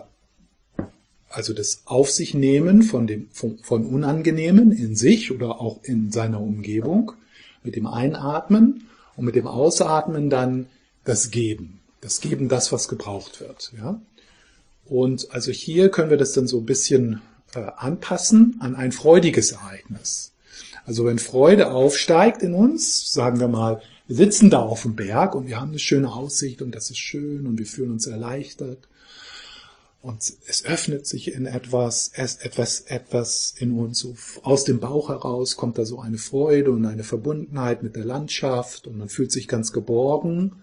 also 1.29 1.53
das 1.53 1.81
Auf 1.85 2.11
sich 2.11 2.33
nehmen 2.33 2.81
von 2.83 3.07
dem, 3.07 3.29
von, 3.31 3.57
von 3.59 3.85
Unangenehmen 3.85 4.71
in 4.71 4.95
sich 4.95 5.31
oder 5.31 5.61
auch 5.61 5.83
in 5.83 6.11
seiner 6.11 6.41
Umgebung, 6.41 7.13
mit 7.63 7.75
dem 7.75 7.87
Einatmen 7.87 8.87
und 9.15 9.25
mit 9.25 9.35
dem 9.35 9.47
Ausatmen 9.47 10.29
dann 10.29 10.67
das 11.03 11.31
Geben. 11.31 11.81
Das 12.01 12.21
Geben, 12.21 12.49
das, 12.49 12.71
was 12.71 12.87
gebraucht 12.87 13.39
wird, 13.39 13.71
ja. 13.77 13.99
Und 14.85 15.31
also 15.31 15.51
hier 15.51 15.89
können 15.89 16.09
wir 16.09 16.17
das 16.17 16.33
dann 16.33 16.47
so 16.47 16.59
ein 16.59 16.65
bisschen 16.65 17.21
äh, 17.53 17.59
anpassen 17.75 18.57
an 18.59 18.75
ein 18.75 18.91
freudiges 18.91 19.51
Ereignis. 19.51 20.33
Also 20.85 21.05
wenn 21.05 21.19
Freude 21.19 21.71
aufsteigt 21.71 22.43
in 22.43 22.53
uns, 22.53 23.11
sagen 23.11 23.39
wir 23.39 23.47
mal, 23.47 23.81
wir 24.07 24.15
sitzen 24.15 24.51
da 24.51 24.61
auf 24.61 24.83
dem 24.83 24.95
Berg 24.95 25.33
und 25.33 25.47
wir 25.47 25.59
haben 25.59 25.69
eine 25.69 25.79
schöne 25.79 26.13
Aussicht 26.13 26.61
und 26.61 26.75
das 26.75 26.91
ist 26.91 26.99
schön 26.99 27.47
und 27.47 27.57
wir 27.57 27.65
fühlen 27.65 27.91
uns 27.91 28.05
erleichtert. 28.05 28.87
Und 30.03 30.21
es 30.47 30.63
öffnet 30.65 31.07
sich 31.07 31.33
in 31.33 31.47
etwas, 31.47 32.11
etwas, 32.13 32.81
etwas 32.81 33.55
in 33.57 33.71
uns. 33.71 33.97
So 33.97 34.15
aus 34.43 34.63
dem 34.63 34.79
Bauch 34.79 35.09
heraus 35.09 35.55
kommt 35.55 35.79
da 35.79 35.85
so 35.85 35.99
eine 35.99 36.19
Freude 36.19 36.69
und 36.69 36.85
eine 36.85 37.03
Verbundenheit 37.03 37.81
mit 37.81 37.95
der 37.95 38.05
Landschaft 38.05 38.85
und 38.85 38.99
man 38.99 39.09
fühlt 39.09 39.31
sich 39.31 39.47
ganz 39.47 39.71
geborgen, 39.71 40.57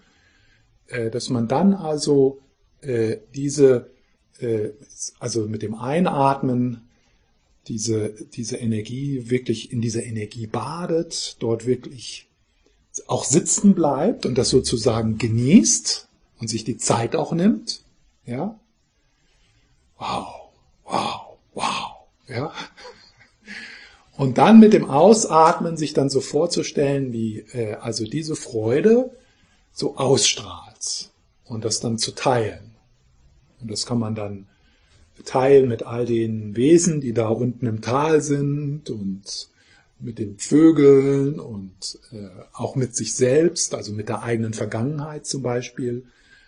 äh, 0.87 1.11
dass 1.11 1.29
man 1.29 1.49
dann 1.49 1.73
also 1.73 2.39
äh, 2.79 3.17
diese 3.35 3.92
äh, 4.43 4.73
also 5.19 5.47
mit 5.47 5.61
dem 5.61 5.75
Einatmen 5.75 6.81
diese, 7.67 8.13
diese 8.33 8.57
Energie 8.57 9.29
wirklich 9.29 9.71
in 9.71 9.81
dieser 9.81 10.03
Energie 10.03 10.47
badet, 10.47 11.37
dort 11.39 11.65
wirklich 11.65 12.27
auch 13.07 13.23
sitzen 13.23 13.73
bleibt 13.73 14.25
und 14.25 14.37
das 14.37 14.49
sozusagen 14.49 15.17
genießt 15.17 16.07
und 16.39 16.47
sich 16.47 16.63
die 16.63 16.77
Zeit 16.77 17.15
auch 17.15 17.31
nimmt, 17.31 17.81
ja. 18.25 18.59
Wow, 19.97 20.51
wow, 20.83 21.37
wow, 21.53 21.91
ja. 22.27 22.53
Und 24.15 24.37
dann 24.37 24.59
mit 24.59 24.73
dem 24.73 24.89
Ausatmen 24.89 25.75
sich 25.75 25.93
dann 25.93 26.09
so 26.09 26.21
vorzustellen, 26.21 27.13
wie 27.13 27.39
äh, 27.53 27.75
also 27.75 28.05
diese 28.05 28.35
Freude 28.35 29.11
so 29.71 29.97
ausstrahlt 29.97 31.09
und 31.45 31.65
das 31.65 31.79
dann 31.79 31.97
zu 31.97 32.11
teilen. 32.11 32.72
Und 33.63 33.71
das 33.71 33.85
kann 33.85 33.97
man 33.97 34.13
dann 34.13 34.45
teilen 35.25 35.69
mit 35.69 35.83
all 35.83 36.05
den 36.05 36.55
Wesen, 36.55 37.01
die 37.01 37.13
da 37.13 37.29
unten 37.29 37.65
im 37.65 37.81
Tal 37.81 38.21
sind 38.21 38.89
und 38.89 39.49
mit 39.99 40.19
den 40.19 40.37
Vögeln 40.37 41.39
und 41.39 41.99
äh, 42.11 42.27
auch 42.51 42.75
mit 42.75 42.95
sich 42.95 43.15
selbst, 43.15 43.73
also 43.73 43.93
mit 43.93 44.09
der 44.09 44.23
eigenen 44.23 44.53
Vergangenheit 44.53 45.25
zum 45.25 45.41
Beispiel, 45.41 46.03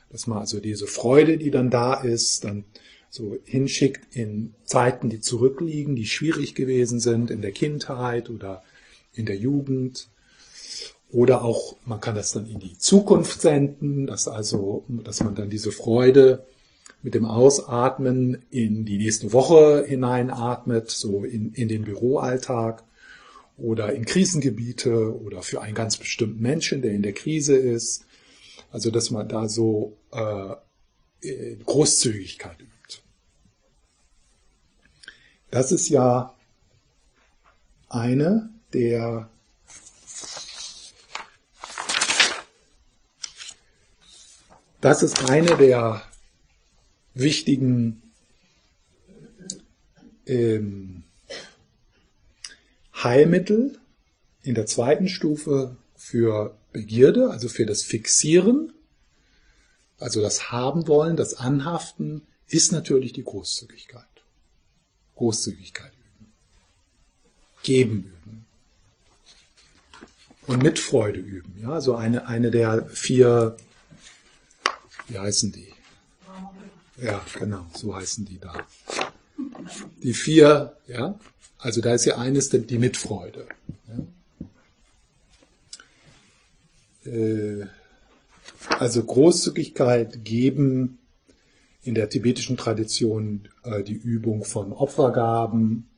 dass 0.10 0.28
man 0.28 0.40
also 0.40 0.60
diese 0.60 0.88
Freude, 0.88 1.38
die 1.38 1.52
dann 1.52 1.70
da 1.70 1.94
ist, 1.94 2.44
dann 2.44 2.66
so 3.10 3.38
hinschickt 3.46 4.16
in 4.16 4.54
Zeiten, 4.66 5.10
die 5.10 5.22
zurückliegen, 5.22 5.96
die 5.96 6.06
schwierig 6.06 6.54
gewesen 6.54 7.00
sind, 7.00 7.32
in 7.32 7.42
der 7.42 7.54
Kindheit 7.54 8.30
oder 8.30 8.62
in 9.14 9.26
der 9.26 9.38
Jugend. 9.38 10.10
Oder 11.12 11.44
auch, 11.44 11.78
man 11.86 12.02
kann 12.02 12.16
das 12.16 12.34
dann 12.34 12.46
in 12.46 12.60
die 12.60 12.78
Zukunft 12.78 13.40
senden, 13.40 14.06
dass 14.06 14.28
also, 14.28 14.84
dass 14.90 15.24
man 15.24 15.34
dann 15.34 15.50
diese 15.50 15.72
Freude 15.72 16.46
mit 17.06 17.14
dem 17.14 17.26
Ausatmen 17.26 18.42
in 18.50 18.84
die 18.84 18.98
nächste 18.98 19.32
Woche 19.32 19.86
hineinatmet, 19.88 20.90
so 20.90 21.24
in, 21.24 21.54
in 21.54 21.68
den 21.68 21.84
Büroalltag 21.84 22.84
oder 23.58 23.94
in 23.94 24.06
Krisengebiete 24.06 25.16
oder 25.22 25.44
für 25.44 25.62
einen 25.62 25.76
ganz 25.76 25.98
bestimmten 25.98 26.42
Menschen, 26.42 26.82
der 26.82 26.94
in 26.94 27.04
der 27.04 27.14
Krise 27.14 27.56
ist. 27.56 28.06
Also 28.72 28.90
dass 28.90 29.12
man 29.12 29.30
da 29.30 29.48
so 29.48 29.96
äh, 30.14 30.56
Großzügigkeit 31.64 32.60
übt. 32.60 33.04
Das 35.52 35.72
ist 35.72 35.90
ja 35.90 36.34
eine 37.88 38.50
der 38.74 39.30
das 44.82 45.04
ist 45.04 45.30
eine 45.30 45.56
der 45.56 46.02
wichtigen 47.16 48.04
ähm, 50.28 51.04
Heilmittel 52.94 53.80
in 54.44 54.54
der 54.54 54.68
zweiten 54.68 55.08
Stufe 55.08 55.76
für 55.96 56.56
Begierde, 56.72 57.32
also 57.32 57.50
für 57.50 57.66
das 57.66 57.84
Fixieren, 57.84 58.74
also 59.98 60.22
das 60.22 60.52
Haben 60.52 60.88
wollen, 60.88 61.16
das 61.16 61.34
Anhaften, 61.36 62.22
ist 62.48 62.72
natürlich 62.72 63.14
die 63.14 63.24
Großzügigkeit. 63.24 64.04
Großzügigkeit 65.16 65.92
üben. 65.94 66.34
Geben 67.64 68.14
üben. 68.24 68.46
Und 70.48 70.62
mit 70.62 70.78
Freude 70.78 71.20
üben. 71.20 71.58
Ja, 71.60 71.70
also 71.70 71.96
eine, 71.96 72.28
eine 72.28 72.52
der 72.52 72.86
vier, 72.88 73.58
wie 75.08 75.18
heißen 75.18 75.52
die? 75.52 75.75
Ja, 76.98 77.24
genau, 77.38 77.66
so 77.74 77.96
heißen 77.96 78.26
die 78.26 78.40
da. 78.40 78.54
Die 80.02 80.14
vier, 80.14 80.78
ja, 80.88 81.20
also 81.58 81.82
da 81.82 81.94
ist 81.94 82.06
ja 82.06 82.18
eines 82.18 82.50
die 82.50 82.78
Mitfreude. 82.78 83.48
Ja. 87.06 87.12
Äh, 87.12 87.68
also 88.70 89.04
Großzügigkeit 89.04 90.24
geben 90.24 91.00
in 91.84 91.96
der 91.96 92.10
tibetischen 92.10 92.58
Tradition 92.58 93.48
äh, 93.64 93.84
die 93.84 93.94
Übung 93.94 94.44
von 94.44 94.72
Opfergaben, 94.72 95.90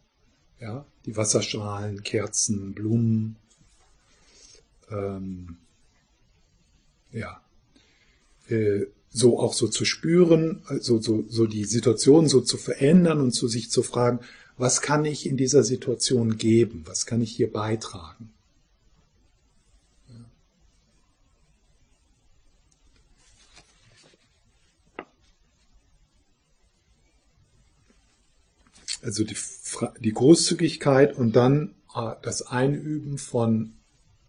ja, 0.59 0.85
die 1.05 1.15
Wasserstrahlen, 1.15 2.03
Kerzen, 2.03 2.73
Blumen, 2.73 3.37
ähm, 4.89 5.57
ja, 7.11 7.41
äh, 8.49 8.85
so 9.17 9.39
auch 9.39 9.53
so 9.53 9.67
zu 9.67 9.85
spüren, 9.85 10.61
also 10.65 11.01
so, 11.01 11.25
so 11.27 11.47
die 11.47 11.65
Situation 11.65 12.27
so 12.27 12.41
zu 12.41 12.57
verändern 12.57 13.19
und 13.19 13.31
zu 13.31 13.47
sich 13.47 13.71
zu 13.71 13.83
fragen, 13.83 14.19
was 14.57 14.81
kann 14.81 15.05
ich 15.05 15.27
in 15.27 15.37
dieser 15.37 15.63
Situation 15.63 16.37
geben? 16.37 16.83
Was 16.85 17.05
kann 17.05 17.21
ich 17.21 17.31
hier 17.31 17.51
beitragen? 17.51 18.31
Also 29.03 29.23
die, 29.23 29.37
die 29.99 30.11
Großzügigkeit 30.11 31.15
und 31.15 31.35
dann 31.35 31.75
äh, 31.95 32.13
das 32.23 32.41
Einüben 32.41 33.17
von, 33.17 33.73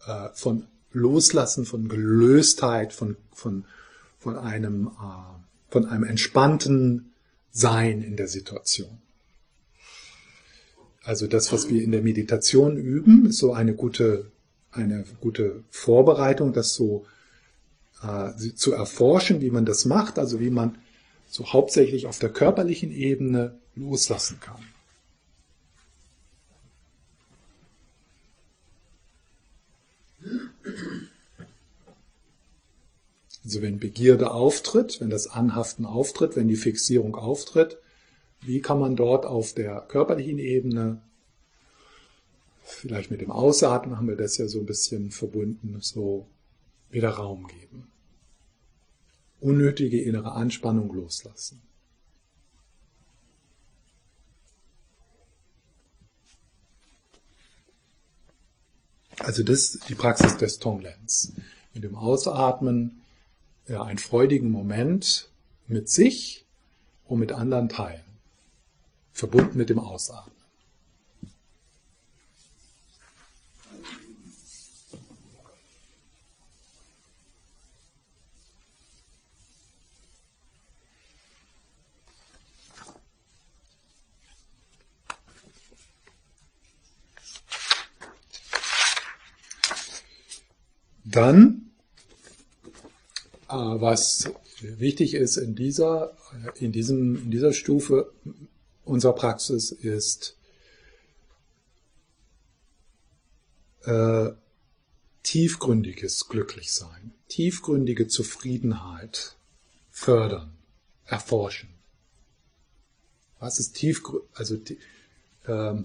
äh, 0.05 0.29
von 0.33 0.67
Loslassen, 0.91 1.65
von 1.65 1.89
Gelöstheit, 1.89 2.93
von, 2.93 3.17
von 3.33 3.65
von 4.19 4.37
einem, 4.37 4.87
äh, 4.87 5.71
von 5.71 5.85
einem 5.85 6.03
entspannten 6.03 7.13
Sein 7.51 8.03
in 8.03 8.15
der 8.15 8.27
Situation. 8.27 8.99
Also 11.03 11.25
das, 11.27 11.51
was 11.51 11.69
wir 11.69 11.81
in 11.81 11.91
der 11.91 12.03
Meditation 12.03 12.77
üben, 12.77 13.25
ist 13.27 13.37
so 13.37 13.53
eine 13.53 13.73
gute, 13.73 14.31
eine 14.71 15.05
gute 15.21 15.63
Vorbereitung, 15.71 16.53
das 16.53 16.75
so 16.75 17.05
äh, 18.03 18.31
zu 18.55 18.73
erforschen, 18.73 19.41
wie 19.41 19.49
man 19.49 19.65
das 19.65 19.85
macht, 19.85 20.19
also 20.19 20.39
wie 20.39 20.51
man 20.51 20.77
so 21.27 21.51
hauptsächlich 21.51 22.05
auf 22.05 22.19
der 22.19 22.29
körperlichen 22.29 22.91
Ebene 22.91 23.57
loslassen 23.75 24.39
kann. 24.39 24.61
Also 33.43 33.61
wenn 33.61 33.79
Begierde 33.79 34.31
auftritt, 34.31 34.99
wenn 34.99 35.09
das 35.09 35.27
Anhaften 35.27 35.85
auftritt, 35.85 36.35
wenn 36.35 36.47
die 36.47 36.55
Fixierung 36.55 37.15
auftritt, 37.15 37.77
wie 38.41 38.61
kann 38.61 38.79
man 38.79 38.95
dort 38.95 39.25
auf 39.25 39.53
der 39.53 39.81
körperlichen 39.81 40.39
Ebene, 40.39 41.01
vielleicht 42.63 43.11
mit 43.11 43.21
dem 43.21 43.31
Ausatmen 43.31 43.97
haben 43.97 44.07
wir 44.07 44.15
das 44.15 44.37
ja 44.37 44.47
so 44.47 44.59
ein 44.59 44.65
bisschen 44.65 45.11
verbunden, 45.11 45.77
so 45.81 46.27
wieder 46.89 47.11
Raum 47.11 47.47
geben. 47.47 47.87
Unnötige 49.39 50.01
innere 50.01 50.33
Anspannung 50.33 50.93
loslassen. 50.93 51.61
Also 59.19 59.43
das 59.43 59.75
ist 59.75 59.89
die 59.89 59.95
Praxis 59.95 60.37
des 60.37 60.59
Tonglenz. 60.59 61.33
Mit 61.73 61.83
dem 61.83 61.95
Ausatmen 61.95 62.98
ja, 63.69 63.83
einen 63.83 63.99
freudigen 63.99 64.49
Moment 64.49 65.29
mit 65.67 65.89
sich 65.89 66.45
und 67.05 67.19
mit 67.19 67.31
anderen 67.31 67.69
teilen. 67.69 68.03
Verbunden 69.13 69.57
mit 69.57 69.69
dem 69.69 69.79
Ausatmen. 69.79 70.35
Dann, 91.03 91.55
äh, 91.55 91.68
was 93.49 94.31
wichtig 94.61 95.13
ist 95.15 95.37
in 95.37 95.55
dieser, 95.55 96.15
in 96.55 96.71
diesem, 96.71 97.23
in 97.23 97.31
dieser 97.31 97.53
Stufe 97.53 98.11
unserer 98.85 99.13
Praxis 99.13 99.71
ist, 99.71 100.37
äh, 103.83 104.29
tiefgründiges 105.23 106.27
Glücklichsein, 106.27 107.13
tiefgründige 107.27 108.07
Zufriedenheit 108.07 109.35
fördern, 109.89 110.51
erforschen. 111.05 111.69
Was 113.39 113.59
ist 113.59 113.73
tiefgründig? 113.73 114.29
Also 114.33 114.55
äh, 115.45 115.83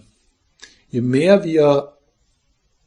je 0.91 1.01
mehr 1.01 1.45
wir 1.45 1.97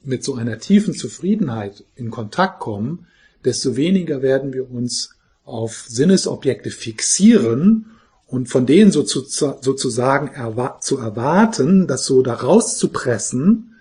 mit 0.04 0.24
so 0.24 0.36
einer 0.36 0.60
tiefen 0.60 0.94
Zufriedenheit 0.94 1.84
in 1.96 2.12
Kontakt 2.12 2.60
kommen, 2.60 3.08
desto 3.46 3.76
weniger 3.76 4.22
werden 4.22 4.54
wir 4.54 4.70
uns 4.70 5.12
auf 5.44 5.86
Sinnesobjekte 5.88 6.72
fixieren 6.72 7.92
und 8.28 8.50
von 8.50 8.66
denen 8.66 8.92
so 8.92 9.04
zu, 9.04 9.22
sozusagen 9.22 10.28
erwa 10.28 10.80
zu 10.82 10.98
erwarten, 10.98 11.88
das 11.88 12.06
so 12.06 12.22
da 12.22 12.34
rauszupressen, 12.34 13.76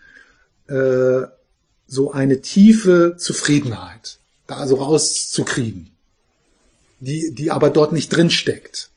äh, 0.69 1.23
so 1.89 2.13
eine 2.13 2.41
tiefe 2.41 3.17
Zufriedenheit 3.19 4.19
da 4.47 4.67
so 4.67 4.77
rauszukriegen, 4.77 5.91
die, 7.01 7.35
die 7.35 7.51
aber 7.51 7.71
dort 7.71 7.93
nicht 7.93 8.11
drin 8.11 8.31
steckt, 8.31 8.91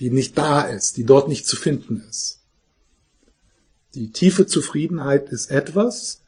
die 0.00 0.10
nicht 0.10 0.36
da 0.36 0.62
ist, 0.62 0.96
die 0.96 1.04
dort 1.04 1.28
nicht 1.28 1.46
zu 1.46 1.56
finden 1.56 2.04
ist. 2.08 2.40
Die 3.94 4.10
tiefe 4.10 4.46
Zufriedenheit 4.46 5.30
ist 5.30 5.50
etwas, 5.50 6.20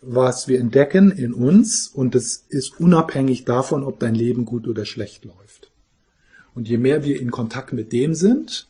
was 0.00 0.46
wir 0.48 0.60
entdecken 0.60 1.10
in 1.10 1.34
uns 1.34 1.88
und 1.88 2.14
es 2.14 2.44
ist 2.48 2.78
unabhängig 2.78 3.44
davon, 3.44 3.82
ob 3.82 3.98
dein 3.98 4.14
Leben 4.14 4.44
gut 4.44 4.68
oder 4.68 4.84
schlecht 4.84 5.24
läuft. 5.24 5.70
Und 6.54 6.68
je 6.68 6.78
mehr 6.78 7.04
wir 7.04 7.20
in 7.20 7.30
Kontakt 7.30 7.72
mit 7.72 7.92
dem 7.92 8.14
sind, 8.14 8.68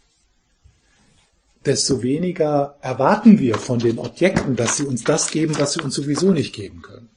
desto 1.64 2.02
weniger 2.02 2.78
erwarten 2.80 3.38
wir 3.38 3.56
von 3.56 3.78
den 3.78 3.98
Objekten, 3.98 4.56
dass 4.56 4.76
sie 4.76 4.84
uns 4.84 5.04
das 5.04 5.30
geben, 5.30 5.58
was 5.58 5.74
sie 5.74 5.80
uns 5.80 5.94
sowieso 5.94 6.32
nicht 6.32 6.54
geben 6.54 6.82
können. 6.82 7.10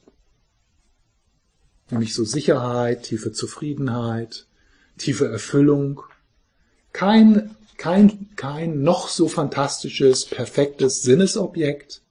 Nämlich 1.90 2.14
so 2.14 2.24
Sicherheit, 2.24 3.04
tiefe 3.04 3.32
Zufriedenheit, 3.32 4.46
tiefe 4.98 5.28
Erfüllung. 5.28 6.02
Kein, 6.92 7.54
kein, 7.76 8.28
kein 8.36 8.82
noch 8.82 9.08
so 9.08 9.28
fantastisches, 9.28 10.26
perfektes 10.26 11.02
Sinnesobjekt 11.02 12.02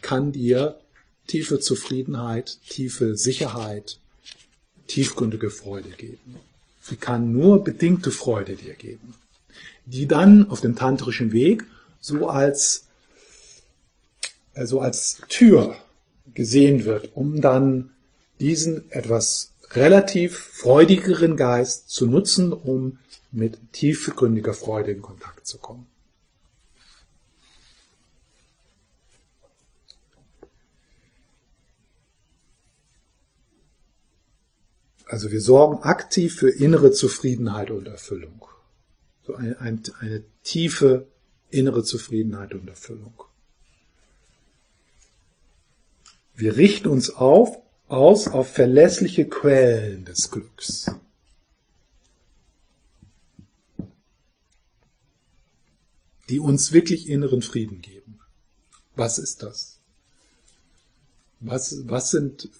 kann 0.00 0.32
dir 0.32 0.78
tiefe 1.26 1.60
Zufriedenheit, 1.60 2.58
tiefe 2.68 3.16
Sicherheit, 3.16 3.98
tiefgründige 4.86 5.50
Freude 5.50 5.90
geben. 5.90 6.36
Sie 6.80 6.96
kann 6.96 7.32
nur 7.32 7.64
bedingte 7.64 8.10
Freude 8.10 8.54
dir 8.54 8.74
geben, 8.74 9.14
die 9.86 10.06
dann 10.06 10.48
auf 10.50 10.60
dem 10.60 10.76
tantrischen 10.76 11.32
Weg 11.32 11.64
so 12.00 12.28
als, 12.28 12.84
also 14.54 14.80
als 14.80 15.20
Tür 15.28 15.76
gesehen 16.34 16.84
wird, 16.84 17.10
um 17.16 17.40
dann 17.40 17.90
diesen 18.38 18.90
etwas 18.92 19.52
relativ 19.72 20.38
freudigeren 20.38 21.36
Geist 21.36 21.90
zu 21.90 22.06
nutzen, 22.06 22.52
um 22.52 22.98
mit 23.32 23.58
tiefgründiger 23.72 24.54
Freude 24.54 24.92
in 24.92 25.02
Kontakt 25.02 25.46
zu 25.46 25.58
kommen. 25.58 25.86
Also 35.06 35.30
wir 35.30 35.40
sorgen 35.40 35.82
aktiv 35.82 36.34
für 36.34 36.50
innere 36.50 36.90
Zufriedenheit 36.90 37.70
und 37.70 37.86
Erfüllung. 37.86 38.44
So 39.24 39.34
eine, 39.34 39.58
eine, 39.60 39.80
eine 40.00 40.24
tiefe 40.42 41.06
innere 41.50 41.84
Zufriedenheit 41.84 42.52
und 42.52 42.68
Erfüllung. 42.68 43.14
Wir 46.34 46.56
richten 46.56 46.88
uns 46.88 47.10
auf, 47.10 47.56
aus 47.88 48.28
auf 48.28 48.52
verlässliche 48.52 49.26
Quellen 49.26 50.04
des 50.04 50.30
Glücks. 50.30 50.90
die 56.28 56.40
uns 56.40 56.72
wirklich 56.72 57.08
inneren 57.08 57.42
Frieden 57.42 57.80
geben. 57.80 58.18
Was 58.94 59.18
ist 59.18 59.42
das? 59.42 59.78
Was, 61.40 61.82
was 61.86 62.10
sind 62.10 62.50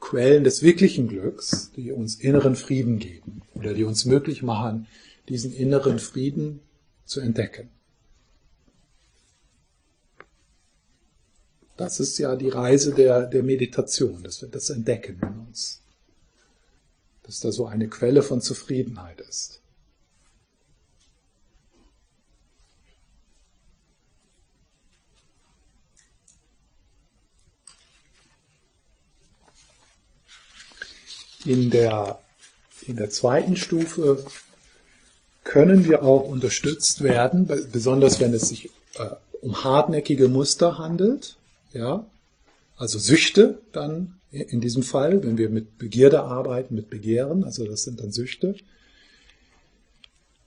Quellen 0.00 0.44
des 0.44 0.62
wirklichen 0.62 1.08
Glücks, 1.08 1.70
die 1.76 1.92
uns 1.92 2.16
inneren 2.16 2.56
Frieden 2.56 2.98
geben 2.98 3.42
oder 3.54 3.74
die 3.74 3.84
uns 3.84 4.06
möglich 4.06 4.42
machen, 4.42 4.86
diesen 5.28 5.52
inneren 5.52 5.98
Frieden 5.98 6.60
zu 7.04 7.20
entdecken. 7.20 7.68
Das 11.76 12.00
ist 12.00 12.18
ja 12.18 12.36
die 12.36 12.48
Reise 12.48 12.92
der, 12.92 13.26
der 13.26 13.42
Meditation, 13.42 14.22
dass 14.22 14.42
wir 14.42 14.48
das 14.48 14.68
entdecken 14.70 15.18
in 15.22 15.46
uns. 15.48 15.80
Dass 17.22 17.40
da 17.40 17.52
so 17.52 17.66
eine 17.66 17.88
Quelle 17.88 18.22
von 18.22 18.40
Zufriedenheit 18.40 19.20
ist. 19.20 19.59
In 31.44 31.70
der, 31.70 32.20
in 32.86 32.96
der 32.96 33.10
zweiten 33.10 33.56
Stufe 33.56 34.24
können 35.44 35.84
wir 35.84 36.02
auch 36.02 36.28
unterstützt 36.28 37.02
werden, 37.02 37.48
besonders 37.72 38.20
wenn 38.20 38.34
es 38.34 38.48
sich 38.48 38.70
äh, 38.98 39.10
um 39.40 39.64
hartnäckige 39.64 40.28
Muster 40.28 40.78
handelt, 40.78 41.36
ja, 41.72 42.04
also 42.76 42.98
Süchte 42.98 43.60
dann 43.72 44.20
in 44.30 44.60
diesem 44.60 44.82
Fall, 44.82 45.22
wenn 45.22 45.38
wir 45.38 45.48
mit 45.48 45.78
Begierde 45.78 46.22
arbeiten, 46.22 46.74
mit 46.74 46.88
Begehren, 46.88 47.44
also 47.44 47.66
das 47.66 47.82
sind 47.82 48.00
dann 48.00 48.12
Süchte, 48.12 48.54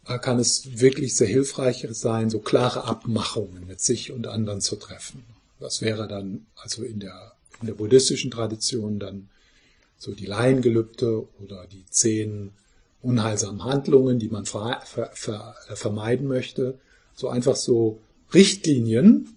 kann 0.06 0.39
es 0.39 0.79
wirklich 0.79 1.15
sehr 1.15 1.27
hilfreich 1.27 1.88
sein, 1.91 2.29
so 2.29 2.39
klare 2.39 2.86
Abmachungen 2.86 3.67
mit 3.67 3.82
sich 3.82 4.12
und 4.12 4.27
anderen 4.27 4.62
zu 4.62 4.75
treffen. 4.75 5.23
Das 5.60 5.82
wäre 5.82 6.08
dann 6.08 6.45
also 6.56 6.84
in 6.84 6.99
der, 6.99 7.34
in 7.62 7.67
der 7.67 7.73
buddhistischen 7.73 8.32
Tradition 8.32 8.99
dann 8.99 9.29
so 10.03 10.13
die 10.13 10.25
Laiengelübde 10.25 11.25
oder 11.41 11.65
die 11.71 11.85
zehn 11.89 12.51
unheilsamen 13.01 13.63
Handlungen, 13.63 14.19
die 14.19 14.27
man 14.27 14.45
ver, 14.45 14.81
ver, 14.83 15.09
ver, 15.13 15.55
vermeiden 15.75 16.27
möchte. 16.27 16.77
So 17.15 17.29
einfach 17.29 17.55
so 17.55 18.01
Richtlinien, 18.33 19.35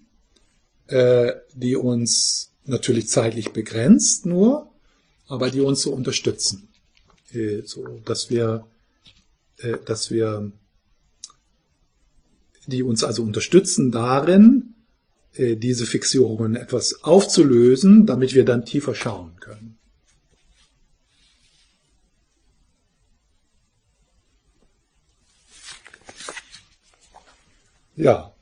äh, 0.88 1.32
die 1.54 1.76
uns 1.76 2.50
natürlich 2.64 3.08
zeitlich 3.08 3.52
begrenzt 3.52 4.26
nur, 4.26 4.68
aber 5.28 5.50
die 5.50 5.60
uns 5.60 5.82
so 5.82 5.92
unterstützen, 5.92 6.68
äh, 7.32 7.62
so 7.64 8.00
dass 8.04 8.28
wir, 8.30 8.66
äh, 9.58 9.76
dass 9.84 10.10
wir, 10.10 10.50
die 12.66 12.82
uns 12.82 13.04
also 13.04 13.22
unterstützen 13.22 13.92
darin, 13.92 14.74
äh, 15.34 15.54
diese 15.54 15.86
Fixierungen 15.86 16.56
etwas 16.56 17.04
aufzulösen, 17.04 18.06
damit 18.06 18.34
wir 18.34 18.44
dann 18.44 18.64
tiefer 18.64 18.96
schauen 18.96 19.36
können. 19.38 19.75
Ja, 27.96 28.36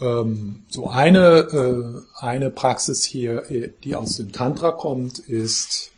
Ähm, 0.00 0.64
so 0.68 0.88
eine, 0.88 1.40
äh, 1.52 2.02
eine 2.24 2.50
Praxis 2.50 3.04
hier, 3.04 3.50
äh, 3.50 3.72
die 3.84 3.94
aus 3.94 4.16
dem 4.16 4.32
Tantra 4.32 4.72
kommt, 4.72 5.18
ist, 5.18 5.92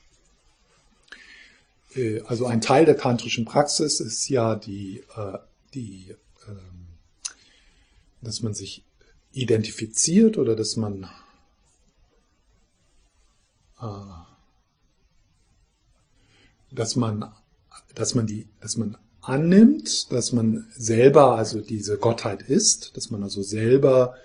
äh, 1.95 2.21
also 2.23 2.47
ein 2.47 2.61
Teil 2.61 2.85
der 2.85 2.97
tantrischen 2.99 3.45
Praxis 3.45 4.01
ist 4.01 4.29
ja 4.29 4.57
die, 4.57 5.05
die 5.75 6.15
ähm, 6.49 6.87
dass 8.23 8.43
man 8.43 8.55
sich 8.55 8.85
identifiziert 9.33 10.37
oder 10.39 10.57
dass 10.57 10.77
man 10.77 11.09
dass 16.71 16.95
man 16.95 17.33
dass 17.95 18.15
man 18.15 18.27
die 18.27 18.47
dass 18.61 18.77
man 18.77 18.97
annimmt, 19.23 20.13
dass 20.13 20.33
man 20.33 20.67
selber 20.77 21.37
also 21.37 21.61
diese 21.61 21.97
Gottheit 21.97 22.43
ist, 22.43 22.97
dass 22.97 23.11
man 23.11 23.23
also 23.23 23.43
selber 23.43 24.17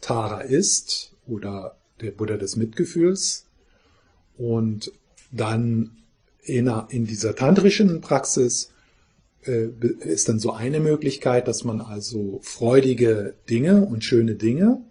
Tara 0.00 0.40
ist 0.40 1.12
oder 1.26 1.76
der 2.00 2.10
Buddha 2.10 2.36
des 2.36 2.56
Mitgefühls 2.56 3.46
und 4.36 4.92
dann 5.30 5.96
in, 6.42 6.70
in 6.88 7.06
dieser 7.06 7.34
tantrischen 7.34 8.00
Praxis 8.00 8.72
äh, 9.44 9.68
ist 10.00 10.28
dann 10.28 10.38
so 10.38 10.52
eine 10.52 10.80
Möglichkeit, 10.80 11.48
dass 11.48 11.64
man 11.64 11.80
also 11.80 12.40
freudige 12.42 13.34
Dinge 13.48 13.82
und 13.86 14.04
schöne 14.04 14.34
Dinge 14.34 14.82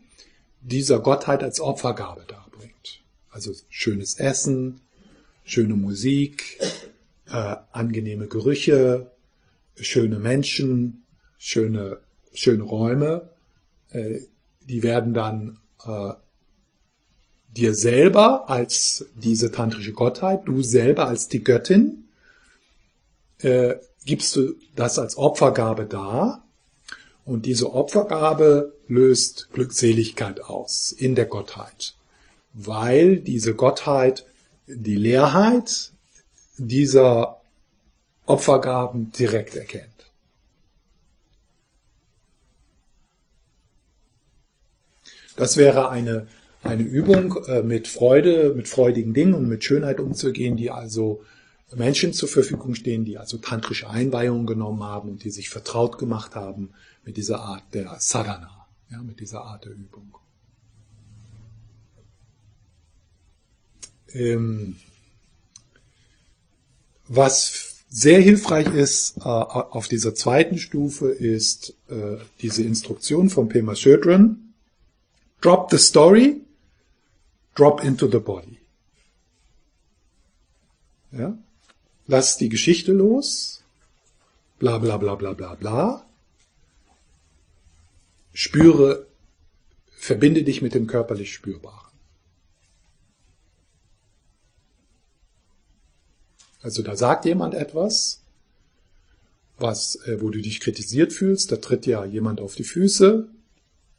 dieser 0.62 1.00
Gottheit 1.00 1.44
als 1.44 1.60
Opfergabe 1.60 2.26
darbringt. 2.28 3.02
Also 3.30 3.54
schönes 3.70 4.16
Essen, 4.16 4.82
schöne 5.44 5.76
Musik, 5.76 6.60
äh, 7.30 7.56
angenehme 7.72 8.28
Gerüche, 8.28 9.11
schöne 9.82 10.20
Menschen, 10.20 11.04
schöne, 11.38 12.00
schöne 12.34 12.64
Räume, 12.64 13.30
äh, 13.90 14.20
die 14.62 14.84
werden 14.84 15.14
dann 15.14 15.58
äh, 15.86 16.14
dir 17.56 17.74
selber 17.74 18.50
als 18.50 19.06
diese 19.16 19.52
tantrische 19.52 19.92
Gottheit, 19.92 20.42
du 20.46 20.62
selber 20.62 21.08
als 21.08 21.28
die 21.28 21.44
Göttin, 21.44 22.06
äh, 23.40 23.76
gibst 24.06 24.36
du 24.36 24.56
das 24.76 25.00
als 25.00 25.18
Opfergabe 25.18 25.86
dar. 25.86 26.44
Und 27.26 27.46
diese 27.46 27.74
Opfergabe 27.74 28.74
löst 28.88 29.50
Glückseligkeit 29.54 30.42
aus 30.42 30.92
in 30.92 31.16
der 31.16 31.26
Gottheit, 31.26 31.96
weil 32.54 33.18
diese 33.18 33.54
Gottheit 33.54 34.26
die 34.68 34.96
Leerheit 34.96 35.92
dieser 36.58 37.41
Opfergaben 38.32 39.12
direkt 39.12 39.56
erkennt. 39.56 39.92
Das 45.36 45.58
wäre 45.58 45.90
eine, 45.90 46.28
eine 46.64 46.84
Übung, 46.84 47.44
äh, 47.48 47.62
mit 47.62 47.88
Freude, 47.88 48.54
mit 48.56 48.68
freudigen 48.68 49.14
Dingen 49.14 49.34
und 49.34 49.48
mit 49.48 49.64
Schönheit 49.64 50.00
umzugehen, 50.00 50.56
die 50.56 50.72
also 50.72 51.24
Menschen 51.74 52.14
zur 52.14 52.30
Verfügung 52.30 52.76
stehen, 52.76 53.06
die 53.06 53.18
also 53.18 53.38
tantrische 53.38 53.90
Einweihungen 53.90 54.46
genommen 54.46 54.84
haben 54.84 55.10
und 55.10 55.24
die 55.24 55.30
sich 55.30 55.50
vertraut 55.50 55.98
gemacht 55.98 56.36
haben 56.36 56.72
mit 57.04 57.18
dieser 57.18 57.42
Art 57.42 57.64
der 57.74 57.98
Sadhana, 58.00 58.68
ja, 58.90 59.02
mit 59.02 59.20
dieser 59.20 59.42
Art 59.42 59.66
der 59.66 59.74
Übung. 59.74 60.16
Ähm, 64.14 64.76
was 67.08 67.71
sehr 67.94 68.22
hilfreich 68.22 68.68
ist 68.74 69.18
äh, 69.18 69.24
auf 69.24 69.90
dieser 69.90 70.16
zweiten 70.16 70.58
Stufe 70.58 71.10
ist 71.10 71.76
äh, 71.90 72.18
diese 72.42 72.64
Instruktion 72.64 73.30
von 73.30 73.50
Pema 73.50 73.76
Chodron. 73.76 74.54
Drop 75.42 75.70
the 75.72 75.78
story, 75.78 76.42
drop 77.54 77.84
into 77.84 78.08
the 78.10 78.20
body. 78.20 78.58
Ja? 81.12 81.38
Lass 82.08 82.38
die 82.38 82.48
Geschichte 82.48 82.94
los, 82.94 83.62
bla 84.58 84.78
bla 84.78 84.96
bla 84.98 85.16
bla 85.16 85.34
bla 85.34 85.56
bla. 85.56 86.06
Spüre, 88.34 89.08
verbinde 89.92 90.44
dich 90.44 90.62
mit 90.62 90.74
dem 90.74 90.88
körperlich 90.88 91.34
Spürbaren. 91.34 91.91
Also 96.64 96.84
da 96.84 96.96
sagt 96.96 97.26
jemand 97.26 97.54
etwas, 97.54 98.22
was, 99.58 99.96
äh, 100.08 100.22
wo 100.22 100.30
du 100.30 100.42
dich 100.42 100.60
kritisiert 100.60 101.14
fühlst, 101.14 101.52
da 101.52 101.58
tritt 101.58 101.86
ja 101.86 102.06
jemand 102.06 102.42
auf 102.42 102.56
die 102.56 102.64
Füße. 102.64 103.28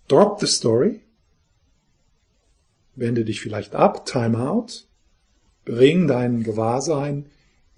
Drop 0.09 0.41
the 0.41 0.47
story. 0.47 1.01
Wende 2.95 3.25
dich 3.25 3.41
vielleicht 3.41 3.75
ab, 3.75 4.07
time 4.07 4.39
out. 4.39 4.87
Bring 5.65 6.09
dein 6.09 6.43
Gewahrsein 6.43 7.27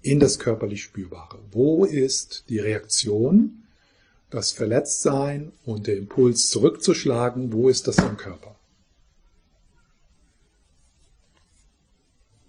in 0.01 0.19
das 0.19 0.39
körperlich 0.39 0.83
Spürbare. 0.83 1.39
Wo 1.51 1.85
ist 1.85 2.45
die 2.49 2.59
Reaktion, 2.59 3.63
das 4.29 4.51
Verletztsein 4.51 5.51
und 5.63 5.87
der 5.87 5.97
Impuls 5.97 6.49
zurückzuschlagen? 6.49 7.53
Wo 7.53 7.69
ist 7.69 7.87
das 7.87 7.97
im 7.99 8.17
Körper? 8.17 8.55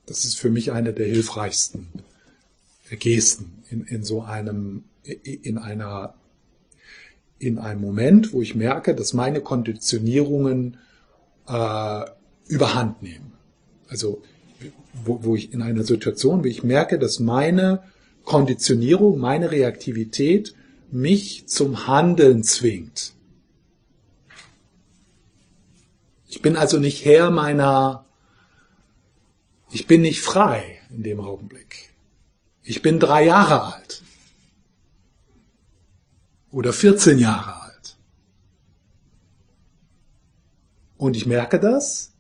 Das 0.07 0.25
ist 0.25 0.39
für 0.39 0.51
mich 0.51 0.73
eine 0.73 0.93
der 0.93 1.07
hilfreichsten 1.07 1.89
Gesten 2.91 3.65
in, 3.71 3.85
in 3.85 4.05
so 4.05 4.23
einem, 4.23 4.85
in 5.03 5.59
einer, 5.59 6.15
in 7.39 7.59
einem 7.59 7.81
Moment, 7.81 8.33
wo 8.33 8.43
ich 8.43 8.55
merke, 8.55 8.95
dass 8.95 9.13
meine 9.13 9.41
Konditionierungen 9.41 10.77
äh, 11.49 12.05
überhand 12.47 13.03
nehmen. 13.03 13.33
Also 13.89 14.23
wo, 15.05 15.25
wo 15.25 15.37
ich 15.37 15.53
in 15.53 15.63
einer 15.63 15.85
Situation, 15.85 16.45
wo 16.45 16.49
ich 16.49 16.63
merke, 16.63 16.99
dass 16.99 17.19
meine 17.19 17.83
Konditionierung, 18.25 19.19
meine 19.19 19.51
Reaktivität 19.51 20.55
mich 20.91 21.47
zum 21.49 21.87
Handeln 21.87 22.43
zwingt. 22.43 23.13
Ich 26.29 26.43
bin 26.43 26.57
also 26.57 26.79
nicht 26.79 27.05
Herr 27.05 27.31
meiner, 27.31 28.05
ich 29.71 29.87
bin 29.87 30.03
nicht 30.03 30.21
frei 30.21 30.81
in 30.91 31.03
dem 31.03 31.21
Augenblick. 31.21 31.96
Ich 32.69 32.83
bin 32.83 32.99
drei 32.99 33.25
Jahre 33.25 33.75
alt. 33.75 34.03
Oder 36.51 36.73
14 36.73 37.19
Jahre 37.19 37.63
alt. 37.63 37.97
Und 40.97 41.17
ich 41.17 41.27
merke 41.27 41.61
das, 41.61 42.13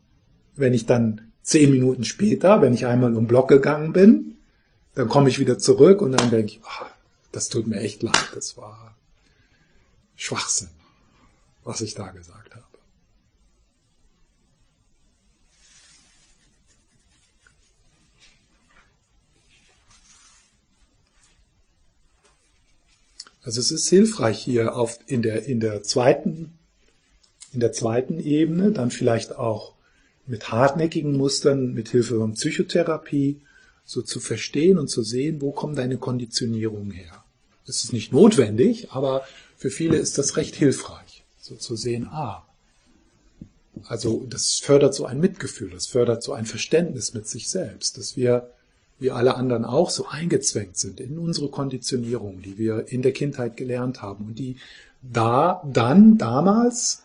wenn 0.54 0.72
ich 0.72 0.86
dann 0.86 1.32
zehn 1.42 1.72
Minuten 1.72 2.04
später, 2.04 2.62
wenn 2.62 2.74
ich 2.74 2.86
einmal 2.86 3.16
um 3.16 3.26
Block 3.26 3.48
gegangen 3.48 3.92
bin, 3.92 4.36
dann 4.94 5.08
komme 5.08 5.28
ich 5.28 5.40
wieder 5.40 5.58
zurück 5.58 6.00
und 6.00 6.12
dann 6.12 6.30
denke 6.30 6.52
ich, 6.52 6.60
ach, 6.64 6.90
das 7.32 7.48
tut 7.48 7.66
mir 7.66 7.80
echt 7.80 8.04
leid, 8.04 8.30
das 8.34 8.56
war 8.56 8.96
Schwachsinn, 10.14 10.70
was 11.64 11.80
ich 11.80 11.94
da 11.94 12.10
gesagt 12.12 12.38
habe. 12.38 12.45
Also 23.46 23.60
es 23.60 23.70
ist 23.70 23.88
hilfreich 23.88 24.40
hier 24.40 24.74
auf, 24.74 24.98
in, 25.06 25.22
der, 25.22 25.44
in, 25.44 25.60
der 25.60 25.84
zweiten, 25.84 26.58
in 27.52 27.60
der 27.60 27.70
zweiten 27.70 28.18
Ebene, 28.18 28.72
dann 28.72 28.90
vielleicht 28.90 29.36
auch 29.36 29.74
mit 30.26 30.50
hartnäckigen 30.50 31.16
Mustern, 31.16 31.72
mit 31.72 31.90
Hilfe 31.90 32.18
von 32.18 32.32
Psychotherapie, 32.32 33.40
so 33.84 34.02
zu 34.02 34.18
verstehen 34.18 34.78
und 34.78 34.88
zu 34.88 35.04
sehen, 35.04 35.40
wo 35.40 35.52
kommen 35.52 35.76
deine 35.76 35.96
Konditionierungen 35.96 36.90
her. 36.90 37.22
Das 37.66 37.84
ist 37.84 37.92
nicht 37.92 38.12
notwendig, 38.12 38.90
aber 38.90 39.24
für 39.56 39.70
viele 39.70 39.96
ist 39.96 40.18
das 40.18 40.36
recht 40.36 40.56
hilfreich, 40.56 41.24
so 41.40 41.54
zu 41.54 41.76
sehen, 41.76 42.08
ah, 42.10 42.44
also 43.84 44.26
das 44.28 44.54
fördert 44.54 44.92
so 44.92 45.06
ein 45.06 45.20
Mitgefühl, 45.20 45.70
das 45.70 45.86
fördert 45.86 46.24
so 46.24 46.32
ein 46.32 46.46
Verständnis 46.46 47.14
mit 47.14 47.28
sich 47.28 47.48
selbst, 47.48 47.96
dass 47.96 48.16
wir 48.16 48.50
wie 48.98 49.10
alle 49.10 49.36
anderen 49.36 49.64
auch, 49.64 49.90
so 49.90 50.06
eingezwängt 50.06 50.76
sind 50.76 51.00
in 51.00 51.18
unsere 51.18 51.48
Konditionierung, 51.48 52.40
die 52.42 52.58
wir 52.58 52.86
in 52.88 53.02
der 53.02 53.12
Kindheit 53.12 53.56
gelernt 53.56 54.02
haben 54.02 54.26
und 54.26 54.38
die 54.38 54.56
da 55.02 55.62
dann 55.70 56.18
damals 56.18 57.02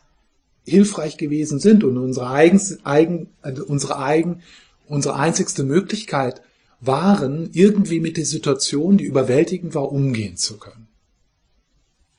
hilfreich 0.65 1.17
gewesen 1.17 1.59
sind 1.59 1.83
und 1.83 1.97
unsere 1.97 2.29
eigens, 2.29 2.85
eigen, 2.85 3.27
also 3.41 3.65
unsere 3.65 3.99
eigen, 3.99 4.41
unsere 4.87 5.15
einzigste 5.15 5.63
Möglichkeit 5.63 6.41
waren, 6.79 7.49
irgendwie 7.53 7.99
mit 7.99 8.17
der 8.17 8.25
Situation, 8.25 8.97
die 8.97 9.05
überwältigend 9.05 9.75
war, 9.75 9.91
umgehen 9.91 10.37
zu 10.37 10.57
können, 10.57 10.87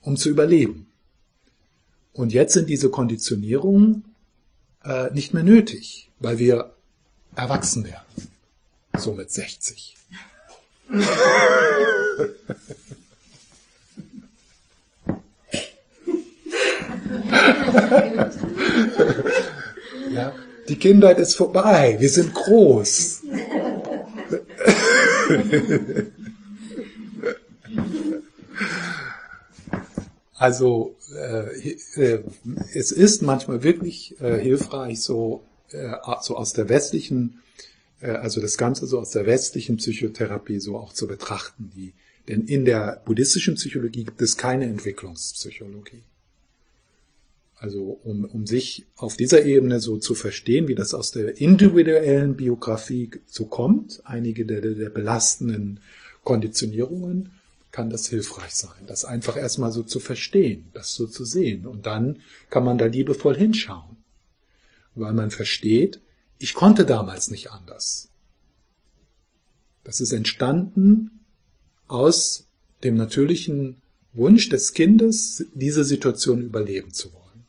um 0.03 0.17
zu 0.17 0.29
überleben. 0.29 0.87
Und 2.13 2.33
jetzt 2.33 2.53
sind 2.53 2.69
diese 2.69 2.91
Konditionierungen 2.91 4.05
äh, 4.85 5.11
nicht 5.13 5.35
mehr 5.35 5.43
nötig, 5.43 6.11
weil 6.21 6.39
wir 6.39 6.73
erwachsen 7.35 7.85
werden. 7.85 8.07
So 8.99 9.13
mit 9.13 9.31
60. 9.31 9.97
ja, 20.11 20.35
die 20.69 20.79
Kindheit 20.79 21.19
ist 21.19 21.35
vorbei, 21.35 21.97
wir 21.99 22.11
sind 22.11 22.35
groß. 22.35 23.23
Also 30.35 30.97
äh, 31.17 31.77
äh, 31.95 32.25
es 32.75 32.91
ist 32.91 33.23
manchmal 33.23 33.63
wirklich 33.63 34.21
äh, 34.21 34.39
hilfreich, 34.39 35.01
so, 35.01 35.45
äh, 35.71 35.93
so 36.21 36.37
aus 36.37 36.53
der 36.53 36.69
westlichen, 36.69 37.41
also 38.03 38.41
das 38.41 38.57
Ganze 38.59 38.87
so 38.87 38.99
aus 38.99 39.11
der 39.11 39.27
westlichen 39.27 39.77
Psychotherapie 39.77 40.59
so 40.59 40.77
auch 40.77 40.93
zu 40.93 41.07
betrachten. 41.07 41.71
Die, 41.77 41.93
denn 42.29 42.45
in 42.47 42.65
der 42.65 43.03
buddhistischen 43.05 43.55
Psychologie 43.55 44.05
gibt 44.05 44.21
es 44.23 44.37
keine 44.37 44.67
Entwicklungspsychologie. 44.67 46.03
Also 47.57 48.01
um, 48.03 48.25
um 48.25 48.47
sich 48.47 48.87
auf 48.97 49.17
dieser 49.17 49.45
Ebene 49.45 49.79
so 49.79 49.97
zu 49.97 50.17
verstehen, 50.17 50.67
wie 50.67 50.75
das 50.75 50.95
aus 50.95 51.13
der 51.13 51.41
individuellen 51.41 52.35
Biografie 52.35 53.11
so 53.27 53.45
kommt, 53.45 54.01
einige 54.05 54.45
der, 54.45 54.61
der 54.61 54.91
belastenden 54.91 55.79
Konditionierungen, 56.25 57.31
kann 57.71 57.89
das 57.89 58.09
hilfreich 58.09 58.55
sein, 58.55 58.87
das 58.87 59.05
einfach 59.05 59.37
erstmal 59.37 59.73
so 59.73 59.83
zu 59.83 60.01
verstehen, 60.01 60.67
das 60.75 60.95
so 60.95 61.07
zu 61.07 61.25
sehen. 61.25 61.67
Und 61.67 61.87
dann 61.87 62.19
kann 62.51 62.65
man 62.65 62.79
da 62.79 62.87
liebevoll 62.87 63.37
hinschauen, 63.37 63.97
weil 64.95 65.13
man 65.13 65.31
versteht, 65.31 66.01
ich 66.43 66.55
konnte 66.55 66.85
damals 66.85 67.31
nicht 67.31 67.53
anders. 67.53 68.09
Das 69.85 70.01
ist 70.01 70.11
entstanden 70.11 71.21
aus 71.87 72.49
dem 72.83 72.97
natürlichen 72.97 73.81
Wunsch 74.13 74.49
des 74.49 74.73
Kindes, 74.73 75.47
diese 75.55 75.85
Situation 75.85 76.43
überleben 76.43 76.93
zu 76.93 77.13
wollen. 77.13 77.47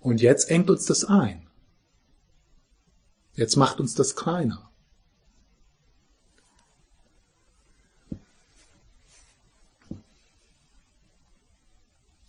Und 0.00 0.20
jetzt 0.20 0.50
engt 0.50 0.68
uns 0.68 0.84
das 0.84 1.04
ein. 1.04 1.46
Jetzt 3.34 3.54
macht 3.54 3.78
uns 3.78 3.94
das 3.94 4.16
kleiner. 4.16 4.68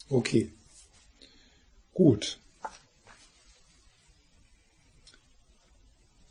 Okay. 0.07 0.53
Gut. 1.95 2.40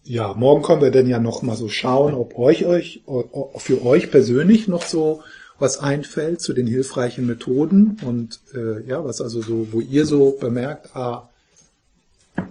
Ja, 0.04 0.34
morgen 0.34 0.62
können 0.62 0.82
wir 0.82 0.90
dann 0.90 1.06
ja 1.06 1.18
noch 1.18 1.42
mal 1.42 1.56
so 1.56 1.68
schauen, 1.68 2.14
ob 2.14 2.38
euch, 2.38 2.64
euch, 2.64 3.02
für 3.56 3.84
euch 3.84 4.10
persönlich 4.10 4.66
noch 4.66 4.82
so 4.82 5.22
was 5.58 5.78
einfällt 5.78 6.40
zu 6.40 6.54
den 6.54 6.66
hilfreichen 6.66 7.26
Methoden 7.26 7.98
und 8.02 8.40
äh, 8.54 8.82
ja, 8.88 9.04
was 9.04 9.20
also 9.20 9.42
so, 9.42 9.68
wo 9.72 9.80
ihr 9.80 10.06
so 10.06 10.32
bemerkt, 10.40 10.96
ah, 10.96 11.28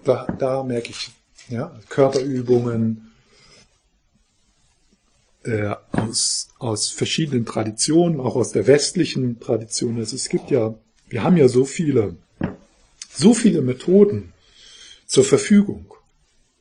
da, 0.04 0.28
da 0.38 0.64
merke 0.64 0.92
ich, 0.92 1.10
ja, 1.50 1.76
Körperübungen 1.90 3.12
äh, 5.44 5.74
aus, 5.92 6.50
aus 6.60 6.90
verschiedenen 6.90 7.46
Traditionen, 7.46 8.20
auch 8.20 8.36
aus 8.36 8.52
der 8.52 8.68
westlichen 8.68 9.40
Tradition. 9.40 9.98
Also 9.98 10.16
es 10.16 10.30
gibt 10.30 10.52
ja, 10.52 10.76
wir 11.08 11.24
haben 11.24 11.38
ja 11.38 11.48
so 11.48 11.66
viele, 11.66 12.16
so 13.12 13.34
viele 13.34 13.62
Methoden 13.62 14.34
zur 15.08 15.24
Verfügung, 15.24 15.92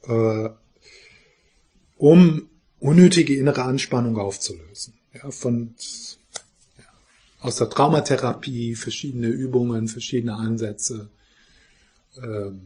äh, 0.07 0.48
um 1.98 2.48
unnötige 2.80 3.37
innere 3.37 3.62
Anspannung 3.64 4.16
aufzulösen. 4.18 4.94
Ja, 5.12 5.30
von 5.30 5.74
ja, 6.78 6.84
aus 7.40 7.56
der 7.56 7.68
Traumatherapie, 7.68 8.74
verschiedene 8.76 9.26
Übungen, 9.26 9.88
verschiedene 9.88 10.34
Ansätze. 10.34 11.08
Ähm, 12.22 12.61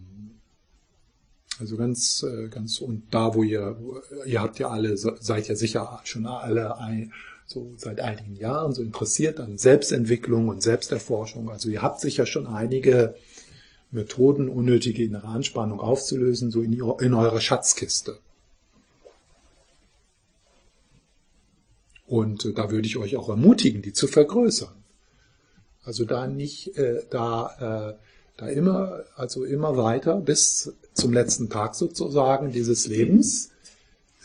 also 1.59 1.77
ganz, 1.77 2.23
äh, 2.23 2.49
ganz 2.49 2.81
und 2.81 3.05
da, 3.11 3.35
wo 3.35 3.42
ihr, 3.42 3.77
ihr 4.27 4.40
habt 4.40 4.59
ja 4.59 4.68
alle, 4.68 4.97
seid 4.97 5.49
ja 5.49 5.55
sicher 5.55 6.01
schon 6.05 6.27
alle 6.27 6.79
ein, 6.79 7.12
so 7.47 7.73
seit 7.77 8.01
einigen 8.01 8.37
Jahren 8.37 8.73
so 8.73 8.83
interessiert 8.83 9.38
an 9.38 9.59
Selbstentwicklung 9.59 10.49
und 10.49 10.62
Selbsterforschung. 10.62 11.51
Also 11.51 11.68
ihr 11.68 11.83
habt 11.83 12.01
sicher 12.01 12.27
schon 12.27 12.47
einige 12.47 13.14
Methoden, 13.90 14.49
unnötige 14.49 15.05
innere 15.05 15.29
Anspannung 15.29 15.81
aufzulösen, 15.81 16.51
so 16.51 16.62
in, 16.62 16.73
in 16.73 17.14
eurer 17.14 17.40
Schatzkiste. 17.40 18.18
Und 22.12 22.44
äh, 22.44 22.53
da 22.53 22.70
würde 22.70 22.87
ich 22.87 22.98
euch 22.98 23.16
auch 23.16 23.31
ermutigen, 23.31 23.81
die 23.81 23.94
zu 23.94 24.07
vergrößern. 24.07 24.75
Also 25.83 26.05
da 26.05 26.27
nicht, 26.27 26.77
äh, 26.77 27.01
da, 27.09 27.94
äh, 27.96 28.03
da 28.37 28.48
immer, 28.48 29.05
also 29.16 29.44
immer 29.44 29.79
weiter 29.79 30.16
bis 30.16 30.75
zum 30.92 31.14
letzten 31.14 31.48
Tag 31.48 31.75
sozusagen 31.75 32.53
dieses 32.53 32.87
Lebens 32.87 33.48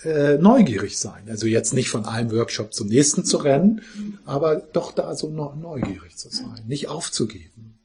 äh, 0.04 0.38
neugierig 0.38 0.97
sein. 0.97 1.30
Also 1.30 1.47
jetzt 1.47 1.73
nicht 1.73 1.88
von 1.89 2.04
einem 2.04 2.30
Workshop 2.34 2.73
zum 2.73 2.89
nächsten 2.89 3.23
zu 3.23 3.38
rennen, 3.38 3.82
aber 4.26 4.58
doch 4.58 4.91
da 4.91 5.15
so 5.15 5.30
neugierig 5.30 6.17
zu 6.17 6.28
sein, 6.28 6.65
nicht 6.67 6.89
aufzugeben. 6.89 7.80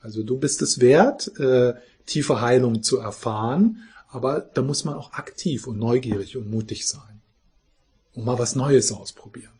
Also 0.00 0.22
du 0.22 0.38
bist 0.38 0.62
es 0.62 0.80
wert, 0.80 1.38
äh, 1.38 1.74
tiefe 2.06 2.40
Heilung 2.40 2.82
zu 2.82 2.96
erfahren, 2.96 3.82
aber 4.08 4.40
da 4.40 4.62
muss 4.62 4.86
man 4.86 4.94
auch 4.94 5.12
aktiv 5.12 5.66
und 5.66 5.78
neugierig 5.78 6.38
und 6.38 6.50
mutig 6.50 6.86
sein 6.86 7.09
und 8.14 8.24
mal 8.24 8.38
was 8.38 8.56
Neues 8.56 8.92
ausprobieren. 8.92 9.52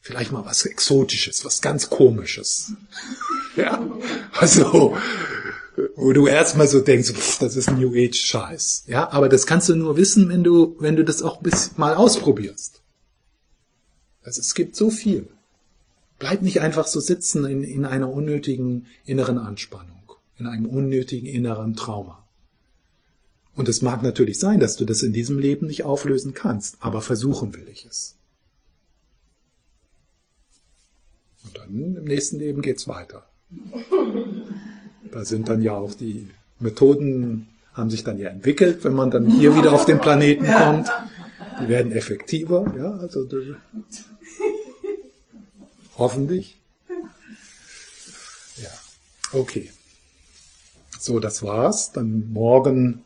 Vielleicht 0.00 0.32
mal 0.32 0.44
was 0.44 0.64
Exotisches, 0.64 1.44
was 1.44 1.60
ganz 1.60 1.90
Komisches. 1.90 2.72
ja, 3.56 3.86
also 4.32 4.96
wo 5.96 6.12
du 6.12 6.26
erstmal 6.26 6.68
so 6.68 6.80
denkst, 6.80 7.12
pff, 7.12 7.38
das 7.38 7.56
ist 7.56 7.70
New 7.70 7.92
Age 7.94 8.16
Scheiß. 8.16 8.84
Ja, 8.86 9.10
aber 9.12 9.28
das 9.28 9.46
kannst 9.46 9.68
du 9.68 9.76
nur 9.76 9.96
wissen, 9.96 10.28
wenn 10.28 10.42
du, 10.42 10.76
wenn 10.78 10.96
du 10.96 11.04
das 11.04 11.22
auch 11.22 11.40
bis 11.40 11.76
mal 11.76 11.94
ausprobierst. 11.94 12.82
Also 14.22 14.40
es 14.40 14.54
gibt 14.54 14.76
so 14.76 14.90
viel. 14.90 15.28
Bleib 16.18 16.42
nicht 16.42 16.60
einfach 16.60 16.86
so 16.86 17.00
sitzen 17.00 17.44
in, 17.44 17.64
in 17.64 17.84
einer 17.84 18.10
unnötigen 18.10 18.86
inneren 19.04 19.38
Anspannung, 19.38 20.12
in 20.38 20.46
einem 20.46 20.66
unnötigen 20.66 21.26
inneren 21.26 21.74
Trauma. 21.76 22.26
Und 23.60 23.68
es 23.68 23.82
mag 23.82 24.02
natürlich 24.02 24.38
sein, 24.38 24.58
dass 24.58 24.76
du 24.76 24.86
das 24.86 25.02
in 25.02 25.12
diesem 25.12 25.38
Leben 25.38 25.66
nicht 25.66 25.84
auflösen 25.84 26.32
kannst, 26.32 26.78
aber 26.80 27.02
versuchen 27.02 27.52
will 27.52 27.68
ich 27.70 27.84
es. 27.84 28.16
Und 31.44 31.58
dann 31.58 31.96
im 31.96 32.04
nächsten 32.04 32.38
Leben 32.38 32.62
geht's 32.62 32.88
weiter. 32.88 33.26
Da 35.12 35.24
sind 35.24 35.48
dann 35.48 35.60
ja 35.60 35.74
auch 35.74 35.92
die 35.92 36.28
Methoden, 36.58 37.48
haben 37.74 37.90
sich 37.90 38.02
dann 38.02 38.16
ja 38.16 38.30
entwickelt, 38.30 38.82
wenn 38.84 38.94
man 38.94 39.10
dann 39.10 39.26
hier 39.28 39.54
wieder 39.56 39.72
auf 39.72 39.84
den 39.84 40.00
Planeten 40.00 40.46
kommt. 40.46 40.88
Die 41.60 41.68
werden 41.68 41.92
effektiver, 41.92 42.72
ja, 42.78 42.92
also 42.92 43.28
hoffentlich. 45.98 46.60
Ja, 48.56 48.70
okay. 49.32 49.70
So, 50.98 51.18
das 51.18 51.42
war's. 51.42 51.92
Dann 51.92 52.32
morgen 52.32 53.04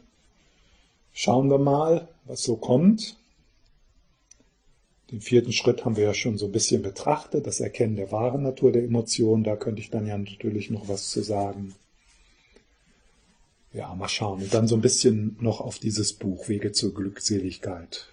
schauen 1.14 1.48
wir 1.48 1.58
mal, 1.58 2.08
was 2.26 2.42
so 2.42 2.56
kommt. 2.56 3.16
Den 5.10 5.22
vierten 5.22 5.52
Schritt 5.52 5.86
haben 5.86 5.96
wir 5.96 6.04
ja 6.04 6.14
schon 6.14 6.36
so 6.36 6.46
ein 6.46 6.52
bisschen 6.52 6.82
betrachtet, 6.82 7.46
das 7.46 7.60
Erkennen 7.60 7.96
der 7.96 8.12
wahren 8.12 8.42
Natur 8.42 8.72
der 8.72 8.84
Emotionen. 8.84 9.44
Da 9.44 9.56
könnte 9.56 9.80
ich 9.80 9.90
dann 9.90 10.06
ja 10.06 10.18
natürlich 10.18 10.68
noch 10.68 10.88
was 10.88 11.08
zu 11.08 11.22
sagen 11.22 11.74
ja, 13.74 13.92
mal 13.94 14.08
schauen. 14.08 14.40
Und 14.40 14.54
dann 14.54 14.68
so 14.68 14.76
ein 14.76 14.80
bisschen 14.80 15.36
noch 15.40 15.60
auf 15.60 15.78
dieses 15.78 16.12
Buch 16.14 16.48
Wege 16.48 16.72
zur 16.72 16.94
Glückseligkeit. 16.94 18.06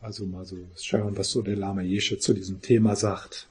Also 0.00 0.26
mal 0.26 0.44
so 0.44 0.58
schauen, 0.76 1.16
was 1.16 1.30
so 1.30 1.40
der 1.40 1.56
Lama 1.56 1.80
Yeshe 1.80 2.18
zu 2.18 2.34
diesem 2.34 2.60
Thema 2.60 2.96
sagt. 2.96 3.48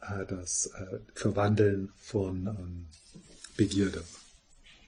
Äh, 0.00 0.26
das 0.26 0.70
äh, 0.74 0.98
Verwandeln 1.14 1.92
von 2.00 2.46
ähm, 2.46 2.86
Begierde. 3.56 4.02